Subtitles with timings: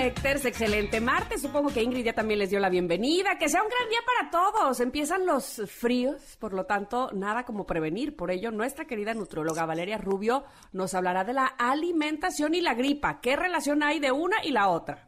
[0.00, 1.42] Connectors, excelente martes.
[1.42, 3.36] Supongo que Ingrid ya también les dio la bienvenida.
[3.36, 4.80] Que sea un gran día para todos.
[4.80, 8.16] Empiezan los fríos, por lo tanto, nada como prevenir.
[8.16, 13.20] Por ello, nuestra querida nutróloga Valeria Rubio nos hablará de la alimentación y la gripa.
[13.20, 15.06] ¿Qué relación hay de una y la otra?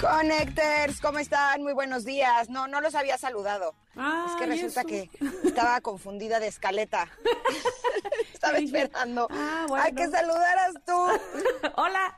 [0.00, 1.62] Connectors, ¿cómo están?
[1.62, 2.48] Muy buenos días.
[2.48, 3.76] No, no los había saludado.
[3.96, 5.10] Ah, es que ¿y resulta que
[5.44, 7.08] estaba confundida de escaleta.
[8.32, 9.84] estaba esperando ah, bueno.
[9.84, 10.92] a que saludaras tú.
[11.76, 12.14] Hola.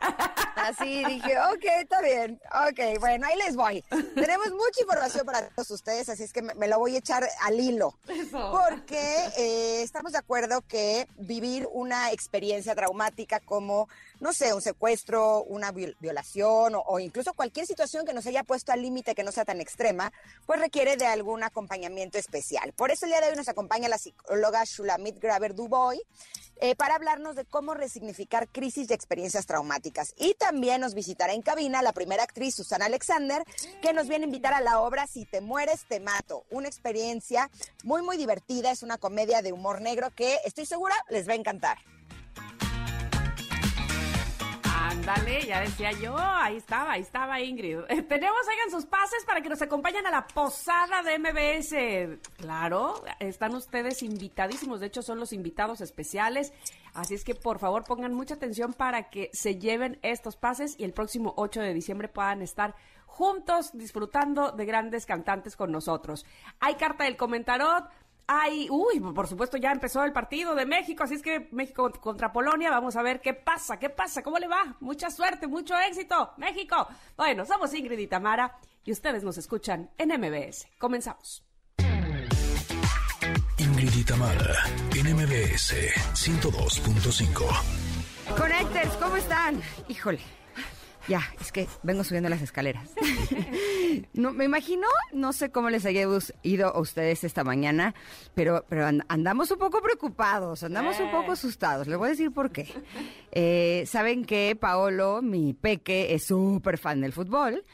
[0.55, 2.41] Así dije, ok, está bien.
[2.69, 3.83] Ok, bueno, ahí les voy.
[4.15, 7.27] Tenemos mucha información para todos ustedes, así es que me, me lo voy a echar
[7.41, 7.99] al hilo.
[8.07, 8.53] Eso.
[8.53, 13.89] Porque eh, estamos de acuerdo que vivir una experiencia traumática como,
[14.21, 18.45] no sé, un secuestro, una viol- violación o, o incluso cualquier situación que nos haya
[18.45, 20.13] puesto al límite que no sea tan extrema,
[20.47, 22.73] pues requiere de algún acompañamiento especial.
[22.73, 26.01] Por eso el día de hoy nos acompaña la psicóloga Shulamit Graver Duboy
[26.61, 30.13] eh, para hablarnos de cómo resignificar crisis y experiencias traumáticas.
[30.17, 33.45] Y también nos visitará en cabina la primera actriz Susana Alexander,
[33.81, 36.45] que nos viene a invitar a la obra Si te mueres, te mato.
[36.51, 37.49] Una experiencia
[37.85, 38.73] muy, muy divertida.
[38.73, 41.79] Es una comedia de humor negro que estoy segura les va a encantar.
[44.93, 47.79] Ándale, ya decía yo, ahí estaba, ahí estaba Ingrid.
[47.89, 52.21] Eh, tenemos, hagan sus pases para que nos acompañen a la posada de MBS.
[52.37, 56.53] Claro, están ustedes invitadísimos, de hecho son los invitados especiales,
[56.93, 60.85] así es que por favor pongan mucha atención para que se lleven estos pases y
[60.85, 62.75] el próximo 8 de diciembre puedan estar
[63.07, 66.27] juntos disfrutando de grandes cantantes con nosotros.
[66.61, 67.85] Hay carta del comentarot.
[68.27, 72.33] Ay, uy, por supuesto ya empezó el partido de México, así es que México contra
[72.33, 74.77] Polonia, vamos a ver qué pasa, qué pasa, cómo le va.
[74.81, 76.87] Mucha suerte, mucho éxito, México.
[77.17, 80.69] Bueno, somos Ingrid y Tamara y ustedes nos escuchan en MBS.
[80.79, 81.45] Comenzamos.
[83.59, 85.75] Ingrid y Tamara, en MBS
[86.15, 88.37] 102.5.
[88.37, 89.61] Connectors, ¿cómo están?
[89.89, 90.42] Híjole.
[91.09, 92.89] Ya, es que vengo subiendo las escaleras.
[94.15, 96.07] No, me imagino, no sé cómo les haya
[96.43, 97.95] ido a ustedes esta mañana,
[98.35, 101.87] pero, pero and- andamos un poco preocupados, andamos un poco asustados.
[101.87, 102.69] Les voy a decir por qué.
[103.33, 107.65] Eh, Saben que Paolo, mi peque, es súper fan del fútbol.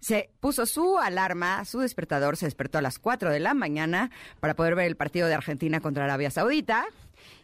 [0.00, 4.10] Se puso su alarma, su despertador, se despertó a las 4 de la mañana
[4.40, 6.86] para poder ver el partido de Argentina contra Arabia Saudita.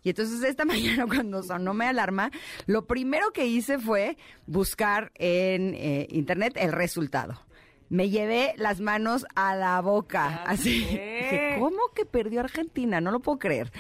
[0.05, 2.31] Y entonces esta mañana cuando sonó mi alarma,
[2.67, 4.17] lo primero que hice fue
[4.47, 7.41] buscar en eh, internet el resultado.
[7.89, 10.81] Me llevé las manos a la boca, Ya así.
[10.81, 13.01] Dije, ¿cómo que perdió Argentina?
[13.01, 13.73] No lo puedo creer.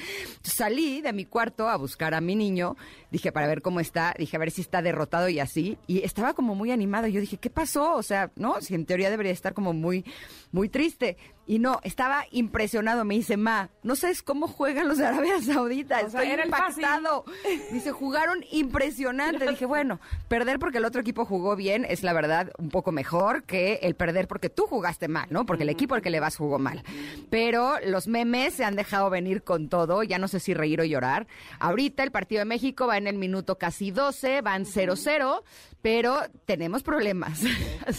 [0.42, 2.78] Salí de mi cuarto a buscar a mi niño,
[3.10, 6.32] dije para ver cómo está, dije a ver si está derrotado y así, y estaba
[6.32, 7.08] como muy animado.
[7.08, 7.94] Yo dije, ¿qué pasó?
[7.94, 10.02] O sea, no, si en teoría debería estar como muy,
[10.50, 11.18] muy triste.
[11.46, 13.04] Y no, estaba impresionado.
[13.04, 16.00] Me dice, ma, no sabes cómo juegan los de Arabia Saudita.
[16.06, 16.82] O sea, Estoy fácil.
[16.84, 17.24] impactado.
[17.70, 19.46] Dice, jugaron impresionante.
[19.50, 23.42] Dije, bueno, perder porque el otro equipo jugó bien es la verdad un poco mejor
[23.44, 25.44] que el perder porque tú jugaste mal, ¿no?
[25.44, 26.82] Porque el equipo al que le vas jugó mal.
[27.28, 30.02] Pero los memes se han dejado venir con todo.
[30.02, 31.26] Ya no sé si reír o llorar.
[31.58, 35.42] Ahorita el partido de México va en el minuto casi 12, van 0-0,
[35.82, 37.42] pero tenemos problemas.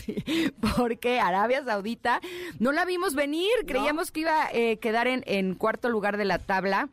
[0.78, 2.22] Porque Arabia Saudita
[2.60, 3.52] no la vimos venir.
[3.66, 6.90] Creíamos que iba a eh, quedar en, en cuarto lugar de la tabla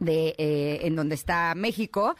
[0.00, 2.16] de eh, en donde está México,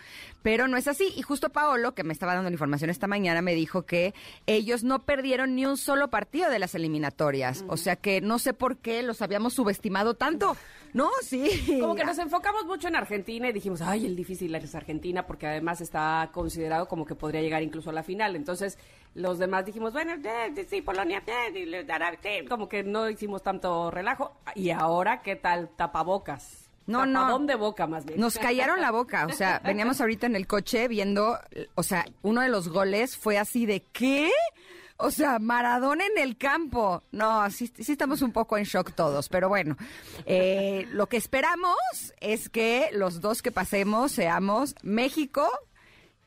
[0.48, 1.12] pero no es así.
[1.14, 4.14] Y justo Paolo, que me estaba dando la información esta mañana, me dijo que
[4.46, 7.66] ellos no perdieron ni un solo partido de las eliminatorias.
[7.68, 10.56] O sea que no sé por qué los habíamos subestimado tanto.
[10.94, 11.76] No, sí.
[11.78, 15.46] Como que nos enfocamos mucho en Argentina y dijimos, ay, el difícil es Argentina, porque
[15.46, 18.34] además está considerado como que podría llegar incluso a la final.
[18.34, 18.78] Entonces,
[19.14, 21.52] los demás dijimos, bueno, eh, sí, Polonia, eh,
[22.22, 24.40] sí, como que no hicimos tanto relajo.
[24.54, 25.68] Y ahora, ¿qué tal?
[25.76, 26.67] Tapabocas.
[26.88, 27.38] No, no.
[27.40, 28.18] De boca, más bien.
[28.18, 31.38] Nos callaron la boca, o sea, veníamos ahorita en el coche viendo,
[31.74, 34.30] o sea, uno de los goles fue así de ¿qué?
[34.96, 37.04] O sea, Maradona en el campo.
[37.12, 39.76] No, sí, sí estamos un poco en shock todos, pero bueno,
[40.26, 41.76] eh, lo que esperamos
[42.20, 45.48] es que los dos que pasemos seamos México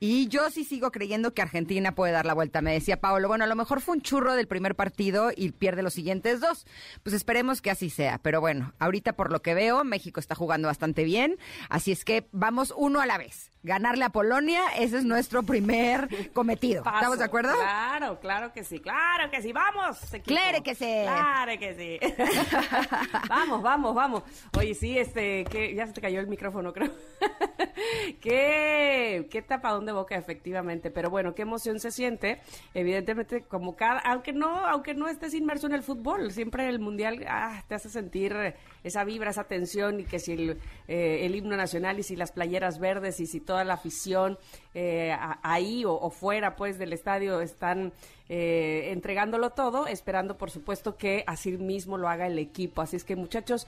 [0.03, 2.63] Y yo sí sigo creyendo que Argentina puede dar la vuelta.
[2.63, 5.83] Me decía Paolo, bueno, a lo mejor fue un churro del primer partido y pierde
[5.83, 6.65] los siguientes dos.
[7.03, 8.17] Pues esperemos que así sea.
[8.17, 11.37] Pero bueno, ahorita por lo que veo, México está jugando bastante bien.
[11.69, 13.50] Así es que vamos uno a la vez.
[13.63, 16.83] Ganarle a Polonia, ese es nuestro primer cometido.
[16.83, 16.95] Paso.
[16.95, 17.53] ¿Estamos de acuerdo?
[17.53, 19.51] Claro, claro que sí, claro que sí.
[19.53, 20.13] Vamos.
[20.13, 20.35] equipo.
[20.35, 21.01] Claro que sí.
[21.03, 22.23] Claro que sí.
[23.29, 24.23] vamos, vamos, vamos.
[24.57, 26.91] Oye, sí, este, que ya se te cayó el micrófono, creo.
[28.21, 30.89] qué, qué tapadón de boca, efectivamente.
[30.89, 32.41] Pero bueno, qué emoción se siente.
[32.73, 37.23] Evidentemente, como cada, aunque no, aunque no estés inmerso en el fútbol, siempre el mundial
[37.27, 40.49] ah, te hace sentir esa vibra, esa tensión y que si el,
[40.87, 44.37] eh, el himno nacional y si las playeras verdes y si toda la afición
[44.73, 47.93] eh, ahí o, o fuera pues del estadio están
[48.29, 52.81] eh, entregándolo todo, esperando por supuesto que así mismo lo haga el equipo.
[52.81, 53.67] Así es que muchachos,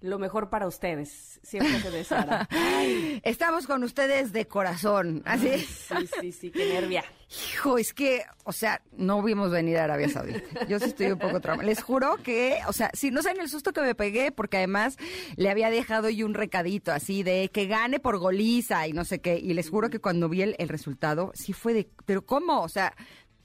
[0.00, 2.48] lo mejor para ustedes, siempre se deseará.
[3.22, 5.22] Estamos con ustedes de corazón.
[5.24, 7.04] Así sí, sí, sí, qué nervia.
[7.52, 10.66] Hijo, es que, o sea, no vimos venir a Arabia Saudita.
[10.66, 11.66] Yo sí estoy un poco traumada.
[11.66, 14.96] Les juro que, o sea, si no saben el susto que me pegué, porque además
[15.36, 19.20] le había dejado yo un recadito así de que gane por goliza y no sé
[19.20, 19.36] qué.
[19.36, 22.62] Y les juro que cuando vi el, el resultado, sí fue de, pero ¿cómo?
[22.62, 22.94] O sea,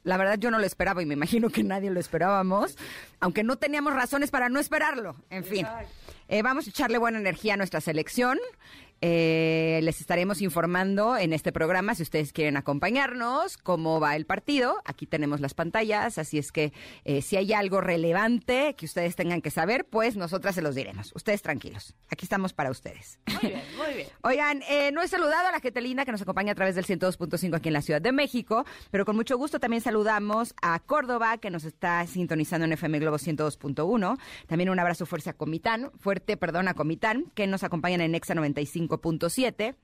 [0.04, 2.78] la verdad yo no lo esperaba y me imagino que nadie lo esperábamos,
[3.20, 5.16] aunque no teníamos razones para no esperarlo.
[5.30, 5.66] En fin,
[6.28, 8.38] eh, vamos a echarle buena energía a nuestra selección.
[9.06, 14.78] Eh, les estaremos informando en este programa si ustedes quieren acompañarnos, cómo va el partido.
[14.86, 16.72] Aquí tenemos las pantallas, así es que
[17.04, 21.12] eh, si hay algo relevante que ustedes tengan que saber, pues nosotras se los diremos.
[21.16, 23.20] Ustedes tranquilos, aquí estamos para ustedes.
[23.28, 24.08] Muy bien, muy bien.
[24.22, 26.86] Oigan, eh, no he saludado a la gente linda que nos acompaña a través del
[26.86, 31.40] 102.5 aquí en la Ciudad de México, pero con mucho gusto también saludamos a Córdoba,
[31.40, 34.18] que nos está sintonizando en FM Globo 102.1.
[34.48, 38.34] También un abrazo fuerte a Comitán, fuerte, perdón, a Comitán, que nos acompañan en Exa
[38.98, 39.76] 95.7.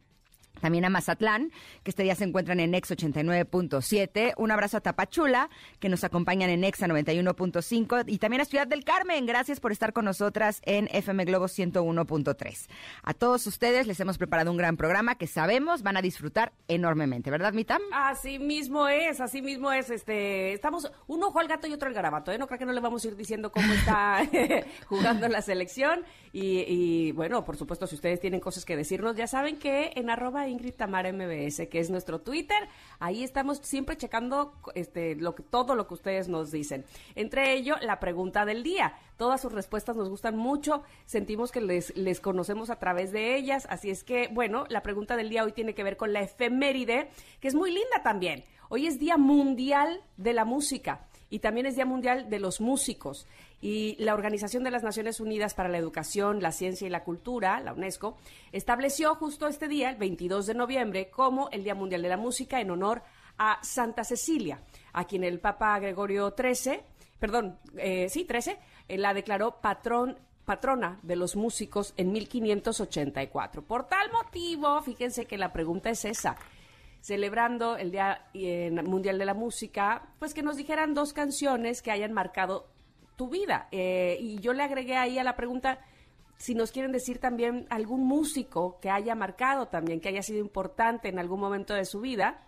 [0.60, 1.52] También a Mazatlán,
[1.84, 4.34] que este día se encuentran en Ex 89.7.
[4.38, 8.04] Un abrazo a Tapachula, que nos acompañan en Exa 91.5.
[8.08, 12.68] Y también a Ciudad del Carmen, gracias por estar con nosotras en FM Globo 101.3.
[13.04, 17.32] A todos ustedes les hemos preparado un gran programa que sabemos van a disfrutar enormemente,
[17.32, 17.82] ¿verdad, Mitam?
[17.94, 19.90] Así mismo es, así mismo es.
[19.90, 22.32] Este, estamos un ojo al gato y otro al garabato.
[22.32, 22.38] ¿eh?
[22.38, 24.20] No creo que no le vamos a ir diciendo cómo está
[24.88, 26.04] jugando la selección.
[26.32, 30.10] Y, y, bueno, por supuesto, si ustedes tienen cosas que decirnos, ya saben que en
[30.10, 32.58] arroba Ingrid Tamara MBS, que es nuestro Twitter,
[33.00, 36.86] ahí estamos siempre checando este, lo que, todo lo que ustedes nos dicen.
[37.16, 38.94] Entre ello, la pregunta del día.
[39.18, 43.68] Todas sus respuestas nos gustan mucho, sentimos que les, les conocemos a través de ellas,
[43.70, 47.10] así es que, bueno, la pregunta del día hoy tiene que ver con la efeméride,
[47.40, 48.44] que es muy linda también.
[48.70, 53.28] Hoy es Día Mundial de la Música y también es Día Mundial de los Músicos.
[53.62, 57.60] Y la Organización de las Naciones Unidas para la Educación, la Ciencia y la Cultura,
[57.60, 58.18] la UNESCO,
[58.52, 62.62] estableció justo este día, el 22 de noviembre, como el Día Mundial de la Música
[62.62, 63.02] en honor
[63.38, 64.62] a Santa Cecilia,
[64.94, 66.80] a quien el Papa Gregorio XIII,
[67.20, 68.58] perdón, eh, sí, 13,
[68.88, 73.62] eh, la declaró patrón patrona de los músicos en 1584.
[73.62, 76.38] Por tal motivo, fíjense que la pregunta es esa
[77.02, 81.92] celebrando el Día eh, Mundial de la Música, pues que nos dijeran dos canciones que
[81.92, 82.68] hayan marcado
[83.20, 83.68] tu vida.
[83.74, 85.80] Eh, y yo le agregué ahí a la pregunta
[86.38, 91.10] si nos quieren decir también algún músico que haya marcado también, que haya sido importante
[91.10, 92.48] en algún momento de su vida,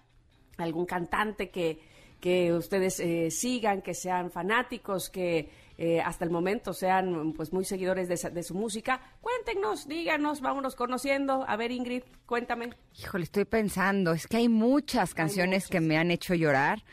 [0.57, 1.81] algún cantante que,
[2.21, 7.65] que ustedes eh, sigan, que sean fanáticos, que eh, hasta el momento sean pues muy
[7.65, 9.01] seguidores de, su música.
[9.19, 11.43] Cuéntenos, díganos, vámonos conociendo.
[11.47, 12.69] A ver, Ingrid, cuéntame.
[12.97, 16.83] Híjole, estoy pensando, es que hay muchas canciones que me han hecho llorar.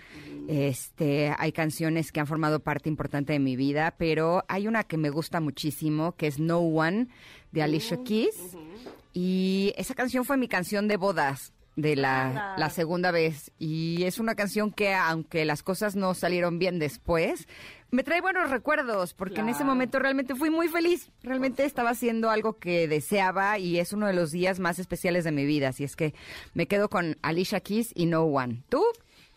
[0.49, 4.97] Este, hay canciones que han formado parte importante de mi vida, pero hay una que
[4.97, 7.09] me gusta muchísimo, que es No One
[7.53, 8.57] de Alicia Keys.
[9.13, 13.53] Y esa canción fue mi canción de bodas de la, segunda vez.
[13.59, 17.47] Y es una canción que, aunque las cosas no salieron bien después,
[17.91, 21.11] me trae buenos recuerdos, porque en ese momento realmente fui muy feliz.
[21.23, 25.33] Realmente estaba haciendo algo que deseaba y es uno de los días más especiales de
[25.33, 25.69] mi vida.
[25.69, 26.15] Así es que
[26.55, 28.63] me quedo con Alicia Keys y No One.
[28.71, 28.83] ¿Tú?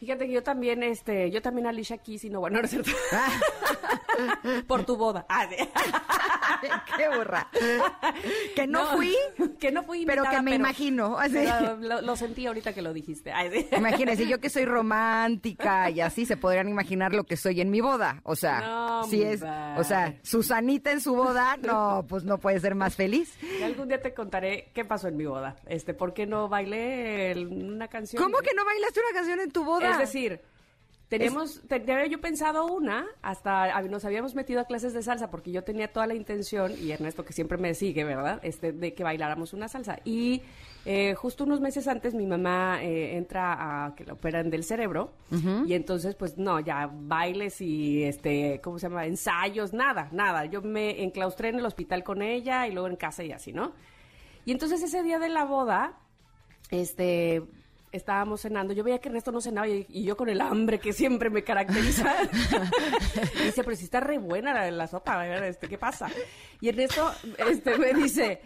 [0.01, 2.89] Fíjate que yo también, este, yo también Alicia Keys y no, bueno, no es cierto.
[4.67, 5.25] Por tu boda.
[5.29, 5.45] Ah.
[6.97, 7.47] ¡Qué burra!
[8.55, 9.15] Que no, fui,
[9.59, 11.17] que no fui pero que me imagino.
[11.31, 13.33] Pero lo, lo sentí ahorita que lo dijiste.
[13.51, 13.67] Sí.
[13.75, 14.65] Imagínense, yo que soy
[15.11, 18.21] romántica y así se podrían imaginar lo que soy en mi boda.
[18.23, 22.59] O sea, No, si es, o sea, Susanita en su boda, no, pues no puede
[22.59, 23.35] ser más feliz.
[23.59, 25.55] Y algún día te contaré qué pasó en mi boda.
[25.67, 28.21] Este, ¿por qué no bailé el- una canción?
[28.21, 29.91] ¿Cómo que no bailaste una canción en tu boda?
[29.91, 30.41] Es decir,
[31.11, 35.61] Teníamos, tenía yo pensado una, hasta nos habíamos metido a clases de salsa porque yo
[35.61, 38.39] tenía toda la intención, y Ernesto que siempre me sigue, ¿verdad?
[38.43, 39.99] Este, de que bailáramos una salsa.
[40.05, 40.41] Y
[40.85, 45.11] eh, justo unos meses antes mi mamá eh, entra a que la operan del cerebro,
[45.67, 49.05] y entonces pues no, ya bailes y este, ¿cómo se llama?
[49.05, 50.45] Ensayos, nada, nada.
[50.45, 53.73] Yo me enclaustré en el hospital con ella y luego en casa y así, ¿no?
[54.45, 55.99] Y entonces ese día de la boda,
[56.69, 57.43] este,
[57.91, 61.29] estábamos cenando, yo veía que Ernesto no cenaba y, yo con el hambre que siempre
[61.29, 62.13] me caracteriza.
[63.43, 66.07] dice, pero si está re buena la, la sopa, este, ¿qué pasa?
[66.59, 68.41] Y Ernesto este, me dice,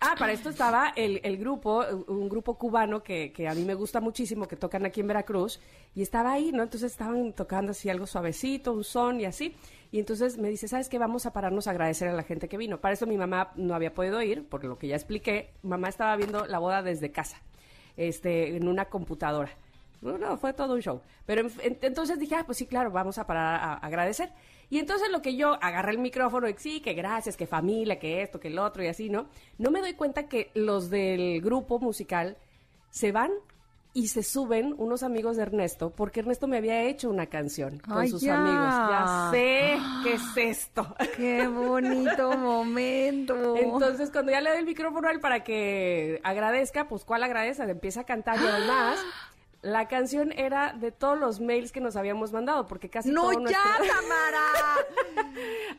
[0.00, 3.74] ah, para esto estaba el, el grupo, un grupo cubano que, que, a mí me
[3.74, 5.60] gusta muchísimo, que tocan aquí en Veracruz,
[5.94, 6.62] y estaba ahí, ¿no?
[6.62, 9.56] Entonces estaban tocando así algo suavecito, un son y así.
[9.90, 10.98] Y entonces me dice, ¿sabes qué?
[10.98, 12.80] Vamos a pararnos a agradecer a la gente que vino.
[12.80, 15.54] Para eso mi mamá no había podido ir, por lo que ya expliqué.
[15.62, 17.40] Mamá estaba viendo la boda desde casa
[17.96, 19.50] este, en una computadora.
[20.02, 21.00] No, fue todo un show.
[21.24, 24.30] Pero entonces dije, ah, pues sí, claro, vamos a parar a, agradecer.
[24.68, 28.22] Y entonces lo que yo agarré el micrófono y sí, que gracias, que familia, que
[28.22, 29.28] esto, que el otro y así, ¿no?
[29.58, 32.36] No me doy cuenta que los del grupo musical
[32.90, 33.30] se van
[33.96, 38.06] y se suben unos amigos de Ernesto, porque Ernesto me había hecho una canción con
[38.06, 38.74] sus amigos.
[38.90, 40.94] Ya sé qué es esto.
[41.16, 43.56] Qué bonito momento.
[43.56, 47.62] Entonces, cuando ya le doy el micrófono a él para que agradezca, pues ¿cuál agradece?
[47.62, 48.98] Empieza a cantar y además
[49.66, 53.48] la canción era de todos los mails que nos habíamos mandado, porque casi ¡No, todo
[53.48, 54.44] ya, Tamara!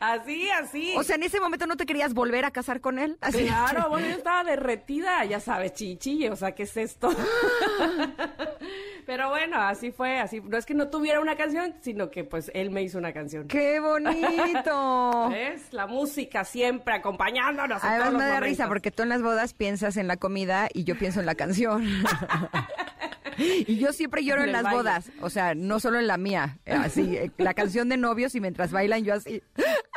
[0.00, 0.94] así, así.
[0.96, 3.16] O sea, en ese momento no te querías volver a casar con él.
[3.32, 7.08] Claro, bueno, yo estaba derretida, ya sabes, chichi, o sea, ¿qué es esto?
[9.06, 10.42] Pero bueno, así fue, así.
[10.42, 13.48] No es que no tuviera una canción, sino que pues él me hizo una canción.
[13.48, 15.30] ¡Qué bonito!
[15.34, 17.82] Es la música siempre acompañándonos.
[17.82, 20.98] Además me da risa porque tú en las bodas piensas en la comida y yo
[20.98, 21.86] pienso en la canción.
[23.38, 27.16] Y yo siempre lloro en, las bodas, o sea, no solo en la mía, así,
[27.16, 29.42] eh, la canción de novios y mientras bailan yo así,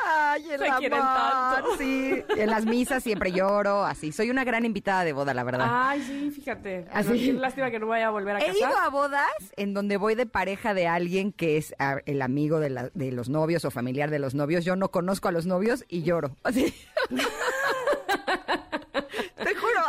[0.04, 5.04] ay, el Se amor, sí, en las misas siempre lloro, así, soy una gran invitada
[5.04, 5.66] de boda, la verdad.
[5.68, 7.32] Ay, sí, fíjate, así.
[7.32, 8.54] lástima que no vaya a volver a casar.
[8.54, 12.22] He ido a bodas en donde voy de pareja de alguien que es ah, el
[12.22, 15.46] amigo de, de los novios o familiar de los novios, yo no conozco a los
[15.46, 16.74] novios y lloro, así.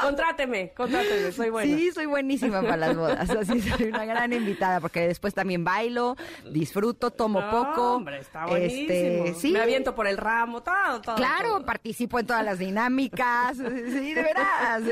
[0.04, 1.78] Contráteme, contráteme, soy buena.
[1.78, 3.30] Sí, soy buenísima para las bodas.
[3.30, 6.16] Así soy una gran invitada porque después también bailo,
[6.52, 7.96] disfruto, tomo poco.
[7.96, 9.26] Hombre, está buenísimo.
[9.26, 11.16] Este, Me aviento por el ramo, todo, todo.
[11.16, 13.58] Claro, participo en todas las dinámicas.
[13.58, 14.84] Sí, de veras.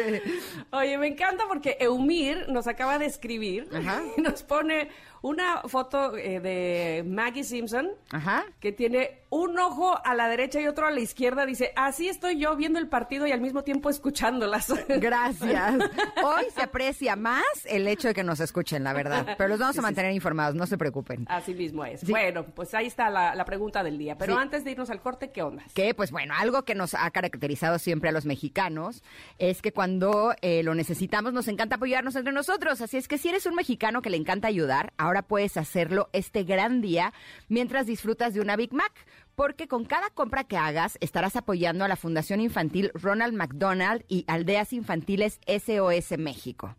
[0.72, 3.70] Oye, me encanta porque Eumir nos acaba de escribir
[4.18, 4.90] y nos pone
[5.22, 7.90] una foto eh, de Maggie Simpson
[8.60, 11.46] que tiene un ojo a la derecha y otro a la izquierda.
[11.46, 14.74] Dice, así estoy yo viendo el partido y al mismo tiempo escuchándolas.
[14.90, 15.76] Gracias.
[16.24, 19.36] Hoy se aprecia más el hecho de que nos escuchen, la verdad.
[19.38, 21.26] Pero los vamos a mantener informados, no se preocupen.
[21.30, 22.04] Así mismo es.
[22.10, 24.18] Bueno, pues ahí está la, pregunta del día.
[24.18, 25.64] Pero antes de irnos al corte, ¿qué onda?
[25.74, 29.04] Que, pues bueno, algo que nos ha caracterizado siempre a los mexicanos
[29.40, 32.82] es que cuando eh, lo necesitamos nos encanta apoyarnos entre nosotros.
[32.82, 36.44] Así es que si eres un mexicano que le encanta ayudar, ahora puedes hacerlo este
[36.44, 37.14] gran día
[37.50, 38.94] mientras disfrutas de una Big Mac
[39.36, 44.24] porque con cada compra que hagas estarás apoyando a la Fundación Infantil Ronald McDonald y
[44.28, 46.76] Aldeas Infantiles SOS México.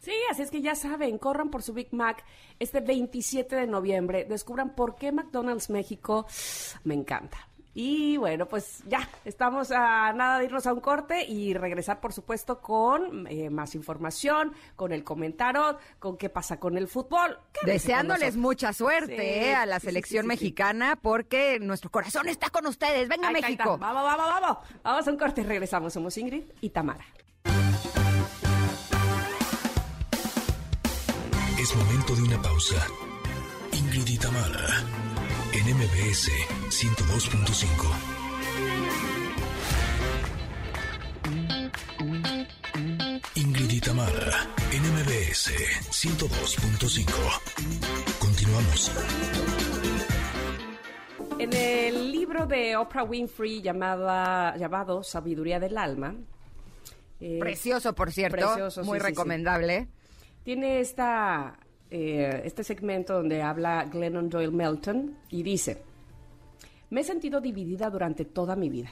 [0.00, 2.24] Sí, así es que ya saben, corran por su Big Mac
[2.60, 6.26] este 27 de noviembre, descubran por qué McDonald's México
[6.84, 7.45] me encanta.
[7.78, 12.14] Y bueno, pues ya, estamos a nada de irnos a un corte y regresar, por
[12.14, 17.38] supuesto, con eh, más información, con el comentario, con qué pasa con el fútbol.
[17.66, 23.10] Deseándoles mucha suerte eh, a la selección mexicana porque nuestro corazón está con ustedes.
[23.10, 23.76] Venga, México.
[23.76, 24.58] Vamos, vamos, vamos.
[24.82, 25.92] Vamos a un corte y regresamos.
[25.92, 27.04] Somos Ingrid y Tamara.
[31.58, 32.86] Es momento de una pausa.
[33.70, 35.15] Ingrid y Tamara
[35.56, 36.28] en MBS
[36.68, 37.72] 102.5.
[43.36, 45.50] Ingrid y Tamara, en MBS
[45.90, 47.08] 102.5.
[48.18, 48.92] Continuamos.
[51.38, 56.14] En el libro de Oprah Winfrey llamada, llamado Sabiduría del Alma.
[57.18, 58.58] Eh, precioso, por cierto.
[58.84, 59.88] muy recomendable.
[60.44, 61.58] Tiene esta
[61.90, 65.82] eh, este segmento donde habla Glennon Doyle Melton y dice,
[66.90, 68.90] me he sentido dividida durante toda mi vida.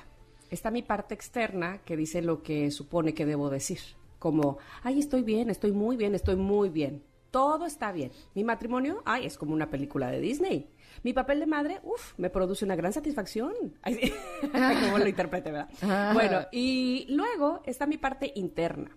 [0.51, 3.79] Está mi parte externa que dice lo que supone que debo decir,
[4.19, 7.03] como, ay, estoy bien, estoy muy bien, estoy muy bien.
[7.31, 8.13] Todo está bien.
[8.35, 10.71] Mi matrimonio, ay, es como una película de Disney.
[11.03, 13.53] Mi papel de madre, uff, me produce una gran satisfacción.
[13.83, 14.13] Ay,
[14.85, 16.15] como lo interprete, ¿verdad?
[16.15, 18.97] Bueno, y luego está mi parte interna,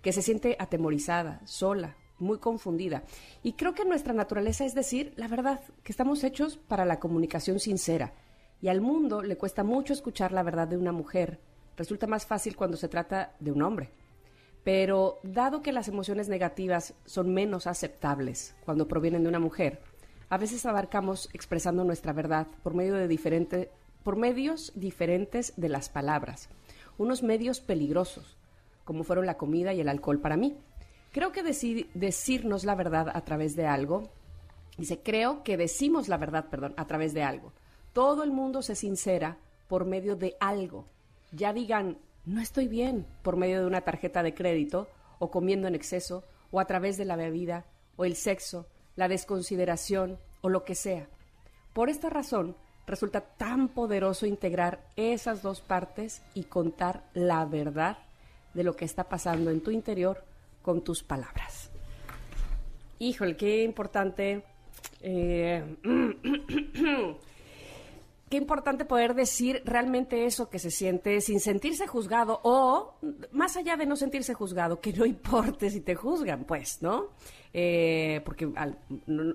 [0.00, 3.02] que se siente atemorizada, sola, muy confundida.
[3.42, 7.60] Y creo que nuestra naturaleza es decir la verdad, que estamos hechos para la comunicación
[7.60, 8.14] sincera.
[8.60, 11.40] Y al mundo le cuesta mucho escuchar la verdad de una mujer.
[11.76, 13.90] Resulta más fácil cuando se trata de un hombre.
[14.64, 19.80] Pero dado que las emociones negativas son menos aceptables cuando provienen de una mujer,
[20.32, 23.70] a veces abarcamos expresando nuestra verdad por medio de diferente,
[24.02, 26.48] por medios diferentes de las palabras,
[26.96, 28.38] unos medios peligrosos,
[28.86, 30.56] como fueron la comida y el alcohol para mí.
[31.12, 34.08] Creo que decirnos la verdad a través de algo,
[34.78, 37.52] dice, creo que decimos la verdad, perdón, a través de algo.
[37.92, 39.36] Todo el mundo se sincera
[39.68, 40.86] por medio de algo.
[41.30, 44.88] Ya digan, no estoy bien por medio de una tarjeta de crédito
[45.18, 47.66] o comiendo en exceso o a través de la bebida
[47.96, 48.66] o el sexo,
[48.96, 51.08] la desconsideración o lo que sea.
[51.74, 57.98] Por esta razón, resulta tan poderoso integrar esas dos partes y contar la verdad
[58.54, 60.24] de lo que está pasando en tu interior
[60.62, 61.70] con tus palabras.
[62.98, 64.44] Híjole, qué importante.
[65.00, 65.76] Eh,
[68.30, 72.94] qué importante poder decir realmente eso que se siente sin sentirse juzgado o,
[73.32, 77.08] más allá de no sentirse juzgado, que no importe si te juzgan, pues, ¿no?
[77.52, 78.50] Eh, porque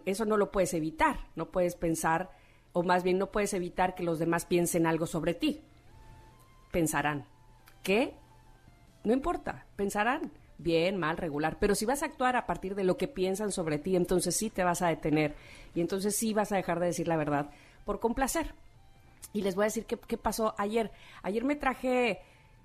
[0.06, 2.32] eso no lo puedes evitar, no puedes pensar,
[2.74, 5.62] o más bien no puedes evitar que los demás piensen algo sobre ti.
[6.72, 7.26] Pensarán.
[7.84, 8.16] ¿Qué?
[9.04, 10.32] No importa, pensarán.
[10.58, 11.58] Bien, mal, regular.
[11.60, 14.50] Pero si vas a actuar a partir de lo que piensan sobre ti, entonces sí
[14.50, 15.36] te vas a detener
[15.76, 17.50] y entonces sí vas a dejar de decir la verdad
[17.86, 18.54] por complacer.
[19.34, 20.92] Y les voy a decir qué, pasó ayer.
[21.22, 22.22] Ayer me traje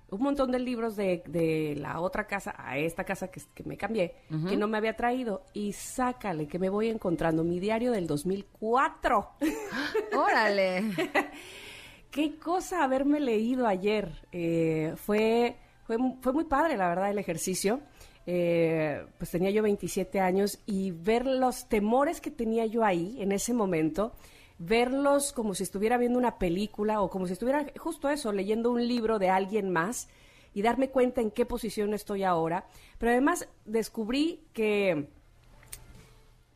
[0.09, 4.15] un montón de libros de, la otra casa a esta casa que, me cambié,
[4.47, 5.43] que no me había traído.
[5.53, 9.29] Y sácale, que me voy encontrando mi diario del 2004.
[10.17, 10.83] ¡Órale!
[12.11, 14.11] Qué cosa haberme leído ayer.
[14.31, 17.81] Eh, fue, fue, fue muy padre, la verdad, el ejercicio.
[18.25, 23.33] Eh, pues tenía yo 27 años y ver los temores que tenía yo ahí en
[23.33, 24.13] ese momento
[24.59, 28.87] verlos como si estuviera viendo una película o como si estuviera justo eso, leyendo un
[28.87, 30.07] libro de alguien más
[30.53, 32.65] y darme cuenta en qué posición estoy ahora.
[32.97, 35.09] Pero además descubrí que,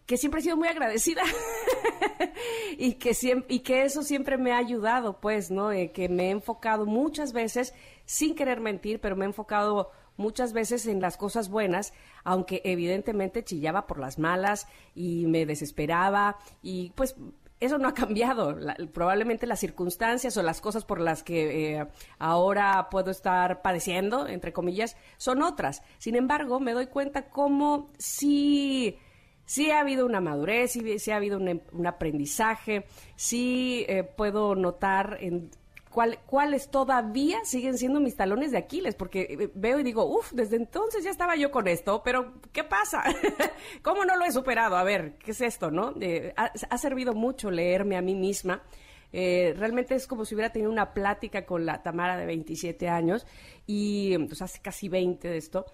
[0.07, 1.21] que siempre he sido muy agradecida
[2.77, 3.15] y, que
[3.49, 5.71] y que eso siempre me ha ayudado, pues, ¿no?
[5.71, 7.73] Eh, que me he enfocado muchas veces,
[8.05, 13.43] sin querer mentir, pero me he enfocado muchas veces en las cosas buenas, aunque evidentemente
[13.43, 17.15] chillaba por las malas y me desesperaba y pues
[17.59, 18.55] eso no ha cambiado.
[18.93, 24.53] probablemente las circunstancias o las cosas por las que eh, ahora puedo estar padeciendo, entre
[24.53, 25.81] comillas, son otras.
[25.97, 28.97] Sin embargo, me doy cuenta cómo sí,
[29.47, 35.17] sí ha habido una madurez, sí, sí ha habido un, aprendizaje, sí eh, puedo notar
[35.21, 35.49] en
[36.27, 40.57] cuáles todavía siguen siendo mis talones de Aquiles, porque eh, veo y digo, uff, desde
[40.57, 43.03] entonces ya estaba yo con esto, pero ¿qué pasa?
[43.81, 44.75] ¿Cómo no lo he superado?
[44.75, 45.95] A ver, ¿qué es esto, no?
[46.35, 48.61] ha, servido mucho leerme a mí misma.
[49.13, 53.25] Eh, realmente es como si hubiera tenido una plática con la Tamara de 27 años
[53.65, 55.65] y pues, hace casi 20 de esto.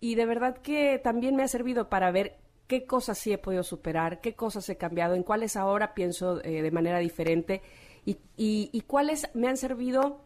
[0.00, 2.36] Y de verdad que también me ha servido para ver
[2.70, 6.62] qué cosas sí he podido superar, qué cosas he cambiado, en cuáles ahora pienso eh,
[6.62, 7.62] de manera diferente
[8.06, 10.20] y, cuáles me han servido,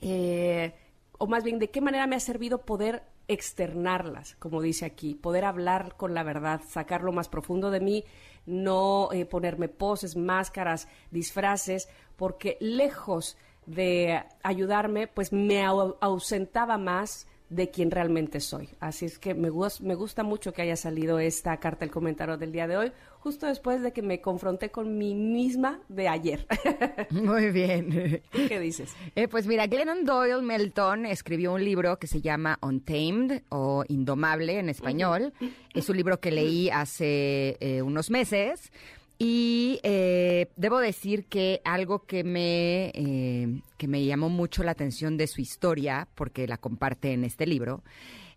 [0.00, 0.74] eh,
[1.18, 5.44] o más bien de qué manera me ha servido poder externarlas, como dice aquí, poder
[5.44, 8.04] hablar con la verdad, sacar lo más profundo de mí,
[8.46, 17.70] no eh, ponerme poses, máscaras, disfraces, porque lejos de ayudarme, pues me ausentaba más de
[17.70, 18.68] quien realmente soy.
[18.80, 22.52] Así es que me, me gusta mucho que haya salido esta carta, el comentario del
[22.52, 26.46] día de hoy, justo después de que me confronté con mí misma de ayer.
[27.10, 28.22] Muy bien.
[28.30, 28.94] ¿Qué dices?
[29.14, 34.58] Eh, pues mira, Glennon Doyle Melton escribió un libro que se llama Untamed o Indomable
[34.58, 35.32] en español.
[35.72, 38.72] Es un libro que leí hace eh, unos meses.
[39.18, 45.16] Y eh, debo decir que algo que me, eh, que me llamó mucho la atención
[45.16, 47.82] de su historia, porque la comparte en este libro,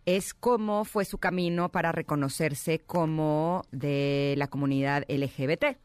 [0.05, 5.77] es cómo fue su camino para reconocerse como de la comunidad LGBT.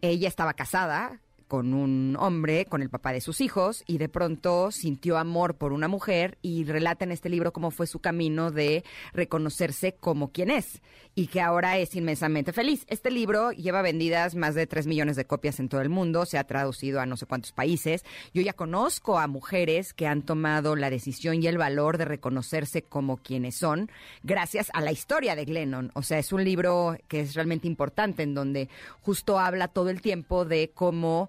[0.00, 1.20] Ella estaba casada
[1.52, 5.74] con un hombre, con el papá de sus hijos, y de pronto sintió amor por
[5.74, 10.50] una mujer y relata en este libro cómo fue su camino de reconocerse como quien
[10.50, 10.80] es
[11.14, 12.86] y que ahora es inmensamente feliz.
[12.88, 16.38] Este libro lleva vendidas más de 3 millones de copias en todo el mundo, se
[16.38, 18.02] ha traducido a no sé cuántos países.
[18.32, 22.80] Yo ya conozco a mujeres que han tomado la decisión y el valor de reconocerse
[22.80, 23.90] como quienes son
[24.22, 25.90] gracias a la historia de Glennon.
[25.94, 28.70] O sea, es un libro que es realmente importante en donde
[29.02, 31.28] justo habla todo el tiempo de cómo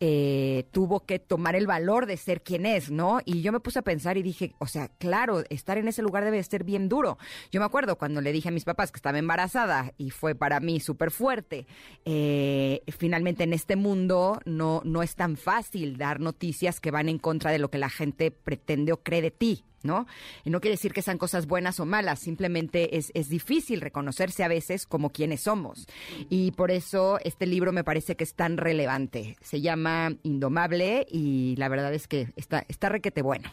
[0.00, 3.20] eh, tuvo que tomar el valor de ser quien es, ¿no?
[3.24, 6.24] Y yo me puse a pensar y dije, o sea, claro, estar en ese lugar
[6.24, 7.18] debe ser bien duro.
[7.50, 10.60] Yo me acuerdo cuando le dije a mis papás que estaba embarazada y fue para
[10.60, 11.66] mí súper fuerte.
[12.04, 17.18] Eh, finalmente en este mundo no, no es tan fácil dar noticias que van en
[17.18, 19.64] contra de lo que la gente pretende o cree de ti.
[19.82, 20.06] ¿no?
[20.44, 24.42] Y no quiere decir que sean cosas buenas o malas, simplemente es, es difícil reconocerse
[24.44, 25.86] a veces como quienes somos.
[26.28, 29.36] Y por eso este libro me parece que es tan relevante.
[29.40, 29.87] Se llama
[30.22, 33.50] Indomable y la verdad es que está, está requete bueno.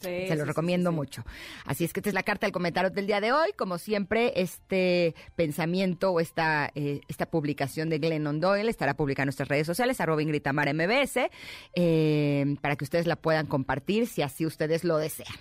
[0.00, 1.24] Se lo recomiendo mucho.
[1.64, 3.52] Así es que esta es la carta del comentario del día de hoy.
[3.56, 9.26] Como siempre, este pensamiento o esta, eh, esta publicación de Glennon Doyle estará publicada en
[9.28, 11.30] nuestras redes sociales, arroba Ingritamar MBS,
[11.74, 15.34] eh, para que ustedes la puedan compartir si así ustedes lo desean.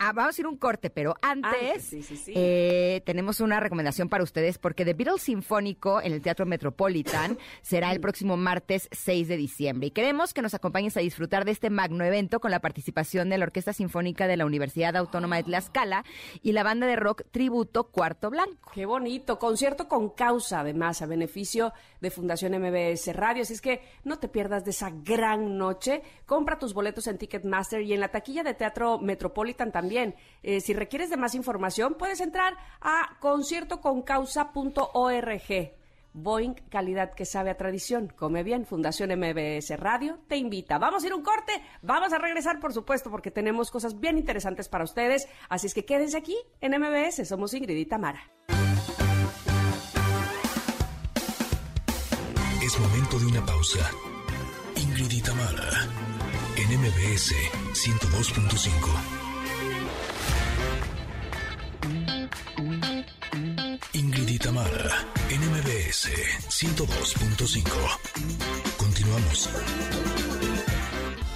[0.00, 1.92] Ah, vamos, a ir un corte, pero antes
[2.28, 7.90] eh, tenemos una recomendación para ustedes porque The Beatles Sinfónico en el Teatro Metropolitan será
[7.90, 9.88] el próximo martes 6 de diciembre.
[9.88, 13.38] Y queremos que nos acompañes a disfrutar de este magno evento con la participación de
[13.38, 16.04] la Orquesta Sinfónica de la Universidad Autónoma de Tlaxcala
[16.42, 18.70] y la banda de rock Tributo Cuarto Blanco.
[18.72, 23.42] Qué bonito, concierto con causa además, a beneficio de Fundación MBS Radio.
[23.42, 26.02] Así es que no te pierdas de esa gran noche.
[26.24, 30.14] Compra tus boletos en Ticketmaster y en la taquilla de Teatro Metropolitan también también.
[30.42, 35.72] Eh, si requieres de más información, puedes entrar a conciertoconcausa.org.
[36.12, 38.12] Boeing, calidad que sabe a tradición.
[38.14, 40.76] Come bien, Fundación MBS Radio te invita.
[40.78, 44.68] Vamos a ir un corte, vamos a regresar, por supuesto, porque tenemos cosas bien interesantes
[44.68, 45.26] para ustedes.
[45.48, 47.26] Así es que quédense aquí en MBS.
[47.26, 48.20] Somos Ingrid y Tamara.
[52.62, 53.90] Es momento de una pausa.
[54.76, 55.88] Ingrid y Tamara
[56.56, 57.32] en MBS
[57.72, 59.17] 102.5.
[63.92, 66.08] Ingrid y Tamara, NMBS
[66.48, 68.76] 102.5.
[68.76, 69.48] Continuamos.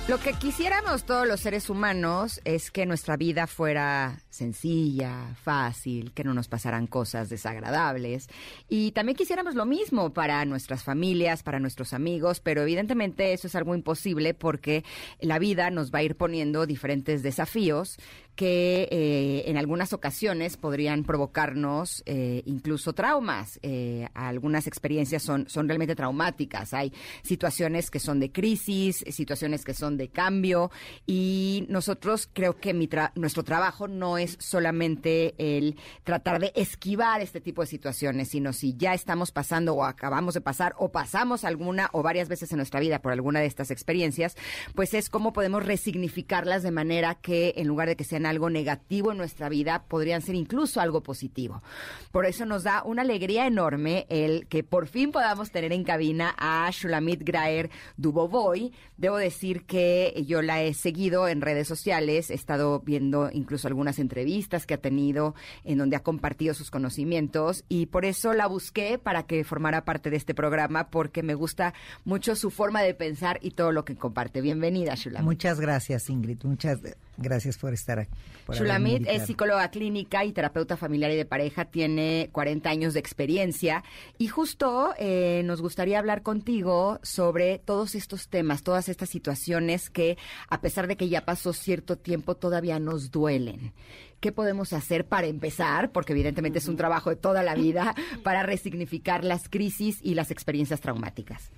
[0.09, 6.25] Lo que quisiéramos todos los seres humanos es que nuestra vida fuera sencilla, fácil, que
[6.25, 8.27] no nos pasaran cosas desagradables.
[8.69, 13.55] Y también quisiéramos lo mismo para nuestras familias, para nuestros amigos, pero evidentemente eso es
[13.55, 14.85] algo imposible porque
[15.21, 17.97] la vida nos va a ir poniendo diferentes desafíos
[18.35, 23.59] que eh, en algunas ocasiones podrían provocarnos eh, incluso traumas.
[23.63, 26.73] Eh, algunas experiencias son, son realmente traumáticas.
[26.73, 26.93] Hay
[27.23, 30.71] situaciones que son de crisis, situaciones que son de cambio
[31.07, 32.73] y nosotros creo que
[33.15, 38.75] nuestro trabajo no es solamente el tratar de esquivar este tipo de situaciones, sino si
[38.77, 42.81] ya estamos pasando o acabamos de pasar o pasamos alguna o varias veces en nuestra
[42.81, 44.37] vida por alguna de estas experiencias,
[44.75, 49.13] pues es cómo podemos resignificarlas de manera que en lugar de que sean algo negativo
[49.13, 51.63] en nuestra vida, podrían ser incluso algo positivo.
[52.11, 56.35] Por eso nos da una alegría enorme el que por fin podamos tener en cabina
[56.37, 58.73] a Shulamit Graer Dubovoy.
[58.97, 63.99] Debo decir que yo la he seguido en redes sociales, he estado viendo incluso algunas
[63.99, 68.99] entrevistas que ha tenido en donde ha compartido sus conocimientos y por eso la busqué
[68.99, 73.39] para que formara parte de este programa porque me gusta mucho su forma de pensar
[73.43, 74.41] y todo lo que comparte.
[74.41, 75.25] Bienvenida, Shulamit.
[75.25, 76.39] Muchas gracias, Ingrid.
[76.45, 77.12] Muchas Gracias
[77.59, 78.11] por estar aquí.
[78.53, 83.85] Shulamit es psicóloga clínica y terapeuta familiar y de pareja, tiene 40 años de experiencia
[84.19, 90.19] y justo eh, nos gustaría hablar contigo sobre todos estos temas, todas estas situaciones que
[90.49, 93.73] a pesar de que ya pasó cierto tiempo todavía nos duelen.
[94.21, 95.91] ¿Qué podemos hacer para empezar?
[95.91, 100.31] Porque evidentemente es un trabajo de toda la vida para resignificar las crisis y las
[100.31, 101.51] experiencias traumáticas.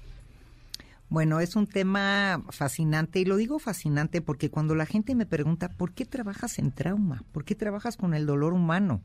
[1.08, 5.68] Bueno, es un tema fascinante y lo digo fascinante porque cuando la gente me pregunta,
[5.68, 7.22] ¿por qué trabajas en trauma?
[7.32, 9.02] ¿Por qué trabajas con el dolor humano?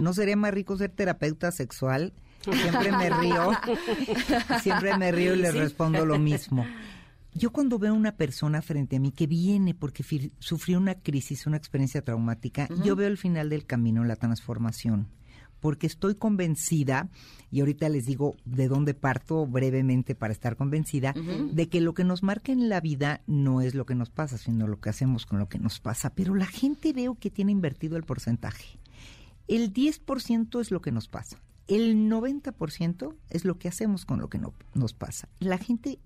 [0.00, 2.12] ¿No sería más rico ser terapeuta sexual?
[2.42, 3.50] Siempre me río,
[4.62, 6.66] siempre me río y le respondo lo mismo.
[7.34, 10.04] Yo cuando veo a una persona frente a mí que viene porque
[10.38, 15.06] sufrió una crisis, una experiencia traumática, yo veo el final del camino, la transformación
[15.62, 17.08] porque estoy convencida,
[17.52, 22.02] y ahorita les digo de dónde parto brevemente para estar convencida, de que lo que
[22.02, 25.24] nos marca en la vida no es lo que nos pasa, sino lo que hacemos
[25.24, 26.10] con lo que nos pasa.
[26.16, 28.80] Pero la gente veo que tiene invertido el porcentaje.
[29.46, 31.40] El 10% es lo que nos pasa.
[31.68, 35.28] El 90% es lo que hacemos con lo que no, nos pasa.
[35.38, 36.00] La gente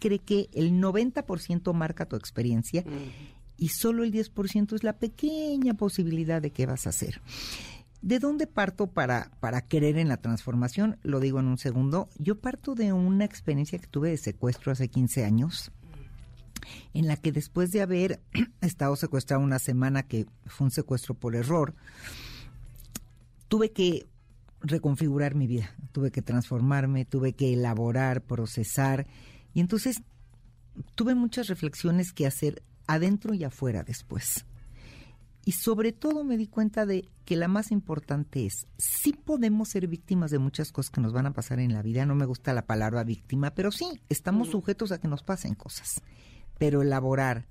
[0.00, 2.84] cree que el 90% marca tu experiencia
[3.56, 7.20] y solo el 10% es la pequeña posibilidad de qué vas a hacer.
[8.06, 10.96] ¿De dónde parto para, para creer en la transformación?
[11.02, 12.08] Lo digo en un segundo.
[12.18, 15.72] Yo parto de una experiencia que tuve de secuestro hace 15 años,
[16.94, 18.20] en la que después de haber
[18.60, 21.74] estado secuestrado una semana, que fue un secuestro por error,
[23.48, 24.06] tuve que
[24.60, 29.08] reconfigurar mi vida, tuve que transformarme, tuve que elaborar, procesar
[29.52, 30.00] Y entonces
[30.94, 34.46] tuve muchas reflexiones que hacer adentro y afuera después.
[35.46, 39.86] Y sobre todo me di cuenta de que la más importante es, sí podemos ser
[39.86, 42.52] víctimas de muchas cosas que nos van a pasar en la vida, no me gusta
[42.52, 46.02] la palabra víctima, pero sí, estamos sujetos a que nos pasen cosas.
[46.58, 47.46] Pero elaborar,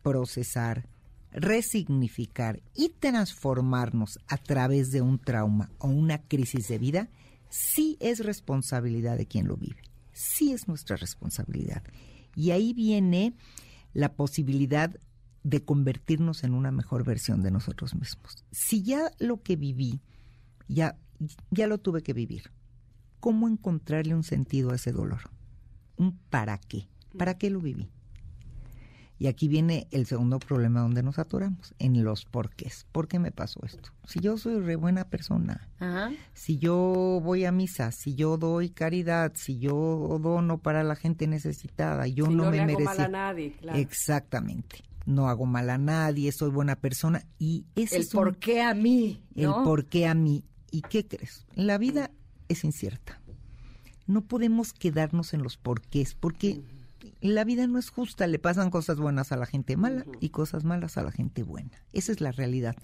[0.00, 0.86] procesar,
[1.32, 7.08] resignificar y transformarnos a través de un trauma o una crisis de vida,
[7.48, 9.82] sí es responsabilidad de quien lo vive,
[10.12, 11.82] sí es nuestra responsabilidad.
[12.36, 13.34] Y ahí viene
[13.92, 14.94] la posibilidad
[15.42, 18.44] de convertirnos en una mejor versión de nosotros mismos.
[18.50, 20.00] Si ya lo que viví,
[20.68, 20.96] ya,
[21.50, 22.50] ya lo tuve que vivir,
[23.20, 25.30] ¿cómo encontrarle un sentido a ese dolor?
[25.96, 26.88] ¿Un para qué?
[27.16, 27.90] ¿Para qué lo viví?
[29.18, 32.86] Y aquí viene el segundo problema donde nos atoramos, en los porqués.
[32.90, 33.90] ¿Por qué me pasó esto?
[34.06, 35.68] Si yo soy re buena persona,
[36.32, 41.26] si yo voy a misa, si yo doy caridad, si yo dono para la gente
[41.26, 46.76] necesitada, yo no, no me a nadie, Exactamente no hago mal a nadie, soy buena
[46.76, 50.44] persona y ese el es por qué a mí, el por qué a mí.
[50.70, 51.46] ¿Y qué crees?
[51.54, 52.12] La vida
[52.48, 53.20] es incierta.
[54.06, 56.62] No podemos quedarnos en los porqués, porque
[57.20, 60.64] la vida no es justa, le pasan cosas buenas a la gente mala y cosas
[60.64, 61.82] malas a la gente buena.
[61.92, 62.76] Esa es la realidad.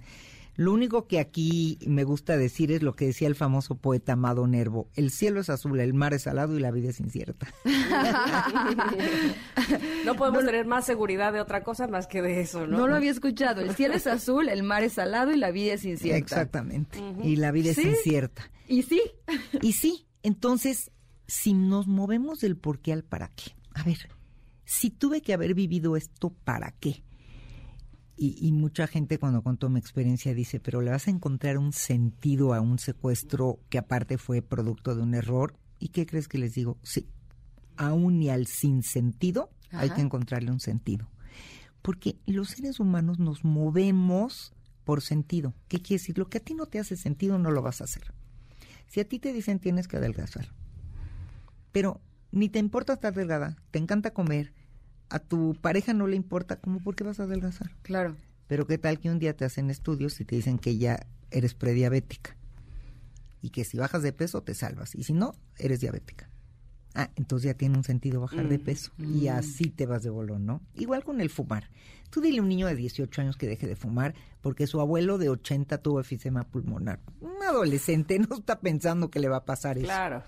[0.57, 4.47] Lo único que aquí me gusta decir es lo que decía el famoso poeta Amado
[4.47, 4.89] Nervo.
[4.95, 7.47] El cielo es azul, el mar es salado y la vida es incierta.
[10.07, 12.79] no podemos tener más seguridad de otra cosa más que de eso, ¿no?
[12.79, 13.61] No lo había escuchado.
[13.61, 16.19] El cielo es azul, el mar es salado y la vida es incierta.
[16.19, 16.99] Exactamente.
[17.23, 18.51] Y la vida es incierta.
[18.67, 19.03] Y sí.
[19.61, 20.07] y sí.
[20.23, 20.91] Entonces,
[21.27, 23.53] si nos movemos del por qué al para qué.
[23.75, 24.09] A ver,
[24.65, 27.03] si tuve que haber vivido esto, ¿para qué?
[28.19, 32.55] Y, mucha gente cuando contó mi experiencia dice, pero le vas a encontrar un sentido
[32.55, 35.55] a un secuestro que aparte fue producto de un error.
[35.79, 36.79] ¿Y qué crees que les digo?
[36.83, 37.07] Sí,
[37.77, 41.11] aún y al sinsentido hay que encontrarle un sentido.
[41.83, 45.53] Porque los seres humanos nos movemos por sentido.
[45.69, 46.17] ¿Qué quiere decir?
[46.17, 48.15] Lo que a ti no te hace sentido no lo vas a hacer.
[48.87, 50.49] Si a ti te dicen tienes que adelgazar,
[51.73, 52.01] pero
[52.31, 54.55] ni te importa estar delgada, te encanta comer,
[55.09, 57.71] a tu pareja no le importa, ¿cómo por qué vas a adelgazar?
[57.83, 58.17] Claro.
[58.47, 61.55] Pero qué tal que un día te hacen estudios y te dicen que ya eres
[61.55, 62.37] prediabética
[63.43, 66.31] y que si bajas de peso te salvas y si no, eres diabética.
[66.95, 69.33] Ah, entonces ya tiene un sentido bajar de mm, peso y mm.
[69.33, 70.63] así te vas de bolón, ¿no?
[70.75, 71.69] Igual con el fumar.
[72.09, 75.19] Tú dile a un niño de 18 años que deje de fumar porque su abuelo
[75.19, 77.01] de 80 tuvo efisema pulmonar.
[77.21, 79.87] Un adolescente no está pensando que le va a pasar eso.
[79.87, 80.23] Claro.